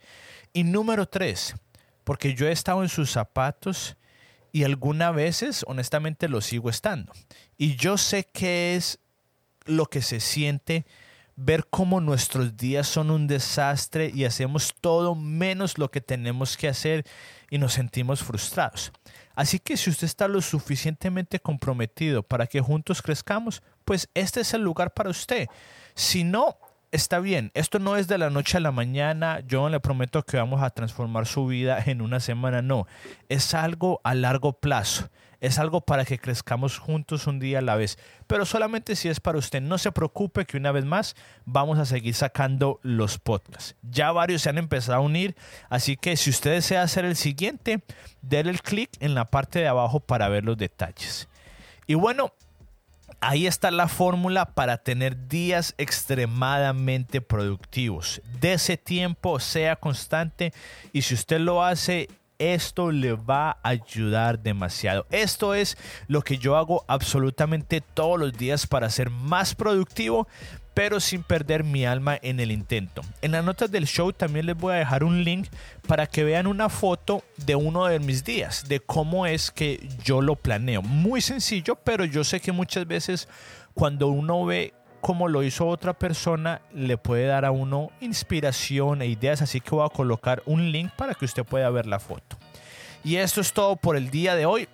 Y 0.52 0.64
número 0.64 1.07
tres, 1.07 1.55
porque 2.05 2.35
yo 2.35 2.48
he 2.48 2.52
estado 2.52 2.83
en 2.83 2.88
sus 2.88 3.11
zapatos 3.11 3.96
y 4.52 4.64
algunas 4.64 5.14
veces 5.14 5.64
honestamente 5.66 6.28
lo 6.28 6.40
sigo 6.40 6.70
estando. 6.70 7.12
Y 7.57 7.76
yo 7.76 7.96
sé 7.96 8.28
qué 8.33 8.74
es 8.74 8.98
lo 9.64 9.87
que 9.87 10.02
se 10.02 10.20
siente 10.20 10.85
ver 11.37 11.66
cómo 11.68 12.01
nuestros 12.01 12.57
días 12.57 12.87
son 12.87 13.11
un 13.11 13.27
desastre 13.27 14.11
y 14.14 14.25
hacemos 14.25 14.75
todo 14.81 15.14
menos 15.14 15.79
lo 15.79 15.90
que 15.90 16.01
tenemos 16.01 16.57
que 16.57 16.68
hacer 16.68 17.05
y 17.51 17.59
nos 17.59 17.73
sentimos 17.73 18.23
frustrados. 18.23 18.92
Así 19.35 19.59
que 19.59 19.77
si 19.77 19.90
usted 19.90 20.07
está 20.07 20.29
lo 20.29 20.40
suficientemente 20.40 21.40
comprometido 21.40 22.23
para 22.23 22.47
que 22.47 22.61
juntos 22.61 23.01
crezcamos, 23.01 23.62
pues 23.85 24.09
este 24.14 24.40
es 24.40 24.55
el 24.55 24.62
lugar 24.62 24.92
para 24.92 25.11
usted. 25.11 25.47
Si 25.95 26.23
no, 26.23 26.59
está 26.90 27.18
bien, 27.18 27.51
esto 27.55 27.79
no 27.79 27.97
es 27.97 28.09
de 28.09 28.18
la 28.18 28.31
noche 28.31 28.59
a 28.59 28.61
la 28.61 28.73
mañana, 28.73 29.40
yo 29.40 29.68
le 29.68 29.81
prometo 29.81 30.23
que 30.23 30.37
vamos 30.37 30.62
a 30.62 30.71
transformar 30.71 31.27
su 31.27 31.47
vida 31.47 31.83
en 31.87 32.03
una 32.03 32.21
semana, 32.21 32.61
no, 32.61 32.87
es 33.29 33.55
algo 33.55 34.01
a 34.05 34.14
largo 34.14 34.53
plazo 34.53 35.09
es 35.42 35.59
algo 35.59 35.81
para 35.81 36.05
que 36.05 36.18
crezcamos 36.18 36.78
juntos 36.78 37.26
un 37.26 37.40
día 37.40 37.59
a 37.59 37.62
la 37.62 37.74
vez. 37.74 37.98
Pero 38.28 38.46
solamente 38.46 38.94
si 38.94 39.09
es 39.09 39.18
para 39.18 39.38
usted, 39.38 39.61
no 39.61 39.76
se 39.76 39.90
preocupe 39.90 40.46
que 40.46 40.57
una 40.57 40.70
vez 40.70 40.85
más 40.85 41.16
vamos 41.44 41.81
a 41.81 41.85
seguir 41.85 42.14
sacando 42.14 42.78
los 42.83 43.18
podcasts. 43.18 43.74
Ya 43.83 44.12
varios 44.12 44.42
se 44.42 44.50
han 44.50 44.59
empezado 44.59 44.98
a 44.98 45.00
unir, 45.00 45.35
así 45.68 45.96
que 45.96 46.16
si 46.16 46.31
usted 46.31 46.52
desea 46.52 46.83
hacer 46.83 47.05
el 47.05 47.16
siguiente, 47.16 47.83
déle 48.22 48.50
el 48.50 48.62
clic 48.62 48.90
en 49.00 49.16
la 49.16 49.24
parte 49.24 49.59
de 49.59 49.66
abajo 49.66 49.98
para 49.98 50.28
ver 50.28 50.44
los 50.44 50.57
detalles. 50.57 51.28
Y 51.88 51.94
bueno, 51.94 52.33
Ahí 53.24 53.46
está 53.46 53.70
la 53.70 53.87
fórmula 53.87 54.46
para 54.46 54.78
tener 54.78 55.28
días 55.28 55.76
extremadamente 55.78 57.20
productivos. 57.20 58.20
De 58.40 58.55
ese 58.55 58.76
tiempo, 58.76 59.38
sea 59.38 59.76
constante 59.76 60.52
y 60.92 61.02
si 61.02 61.14
usted 61.14 61.38
lo 61.38 61.62
hace, 61.62 62.09
esto 62.42 62.90
le 62.90 63.12
va 63.12 63.50
a 63.50 63.68
ayudar 63.68 64.40
demasiado. 64.40 65.07
Esto 65.11 65.55
es 65.55 65.76
lo 66.09 66.22
que 66.22 66.38
yo 66.38 66.57
hago 66.57 66.85
absolutamente 66.88 67.81
todos 67.81 68.18
los 68.18 68.33
días 68.33 68.66
para 68.66 68.90
ser 68.90 69.11
más 69.11 69.55
productivo, 69.55 70.26
pero 70.74 71.00
sin 71.00 71.22
perder 71.22 71.64
mi 71.64 71.85
alma 71.85 72.18
en 72.22 72.40
el 72.40 72.50
intento. 72.50 73.02
En 73.20 73.33
las 73.33 73.44
notas 73.44 73.70
del 73.70 73.87
show 73.87 74.12
también 74.12 74.46
les 74.46 74.57
voy 74.57 74.74
a 74.74 74.78
dejar 74.78 75.05
un 75.05 75.22
link 75.22 75.48
para 75.87 76.07
que 76.07 76.24
vean 76.24 76.46
una 76.46 76.68
foto 76.68 77.22
de 77.37 77.55
uno 77.55 77.87
de 77.87 77.98
mis 77.98 78.24
días, 78.24 78.68
de 78.68 78.81
cómo 78.81 79.26
es 79.26 79.50
que 79.50 79.87
yo 80.02 80.22
lo 80.22 80.37
planeo. 80.37 80.83
Muy 80.83 81.20
sencillo, 81.20 81.76
pero 81.76 82.05
yo 82.05 82.24
sé 82.24 82.40
que 82.40 82.52
muchas 82.52 82.87
veces 82.87 83.28
cuando 83.74 84.09
uno 84.09 84.44
ve 84.44 84.72
cómo 85.02 85.26
lo 85.26 85.42
hizo 85.42 85.66
otra 85.66 85.92
persona, 85.92 86.62
le 86.72 86.96
puede 86.96 87.26
dar 87.26 87.44
a 87.44 87.50
uno 87.50 87.90
inspiración 88.00 89.02
e 89.02 89.06
ideas, 89.06 89.42
así 89.42 89.60
que 89.60 89.70
voy 89.70 89.84
a 89.84 89.88
colocar 89.88 90.42
un 90.46 90.70
link 90.70 90.92
para 90.92 91.14
que 91.14 91.24
usted 91.24 91.44
pueda 91.44 91.68
ver 91.70 91.86
la 91.86 91.98
foto. 91.98 92.38
Y 93.02 93.16
esto 93.16 93.40
es 93.40 93.52
todo 93.52 93.74
por 93.74 93.96
el 93.96 94.10
día 94.10 94.36
de 94.36 94.46
hoy. 94.46 94.68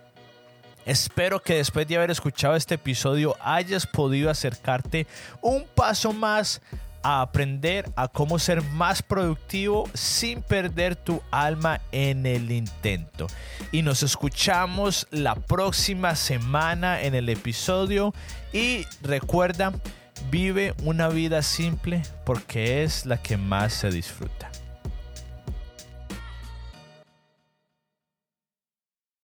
Espero 0.85 1.41
que 1.41 1.55
después 1.55 1.89
de 1.89 1.97
haber 1.97 2.11
escuchado 2.11 2.57
este 2.57 2.75
episodio 2.75 3.37
hayas 3.41 3.87
podido 3.87 4.29
acercarte 4.31 5.07
un 5.41 5.67
paso 5.75 6.13
más 6.13 6.61
a 7.03 7.23
aprender 7.23 7.91
a 7.97 8.09
cómo 8.09 8.39
ser 8.39 8.63
más 8.63 9.03
productivo 9.03 9.89
sin 9.95 10.43
perder 10.43 10.95
tu 10.95 11.23
alma 11.31 11.81
en 11.91 12.27
el 12.27 12.51
intento. 12.51 13.29
Y 13.73 13.81
nos 13.81 14.03
escuchamos 14.03 15.07
la 15.11 15.37
próxima 15.37 16.17
semana 16.17 17.01
en 17.01 17.15
el 17.15 17.31
episodio 17.31 18.13
y 18.53 18.85
recuerda, 19.01 19.73
vive 20.31 20.75
una 20.85 21.09
vida 21.09 21.43
simple 21.43 22.03
porque 22.25 22.83
es 22.83 23.07
la 23.07 23.23
que 23.23 23.37
más 23.37 23.73
se 23.73 23.91
disfruta. 23.91 24.51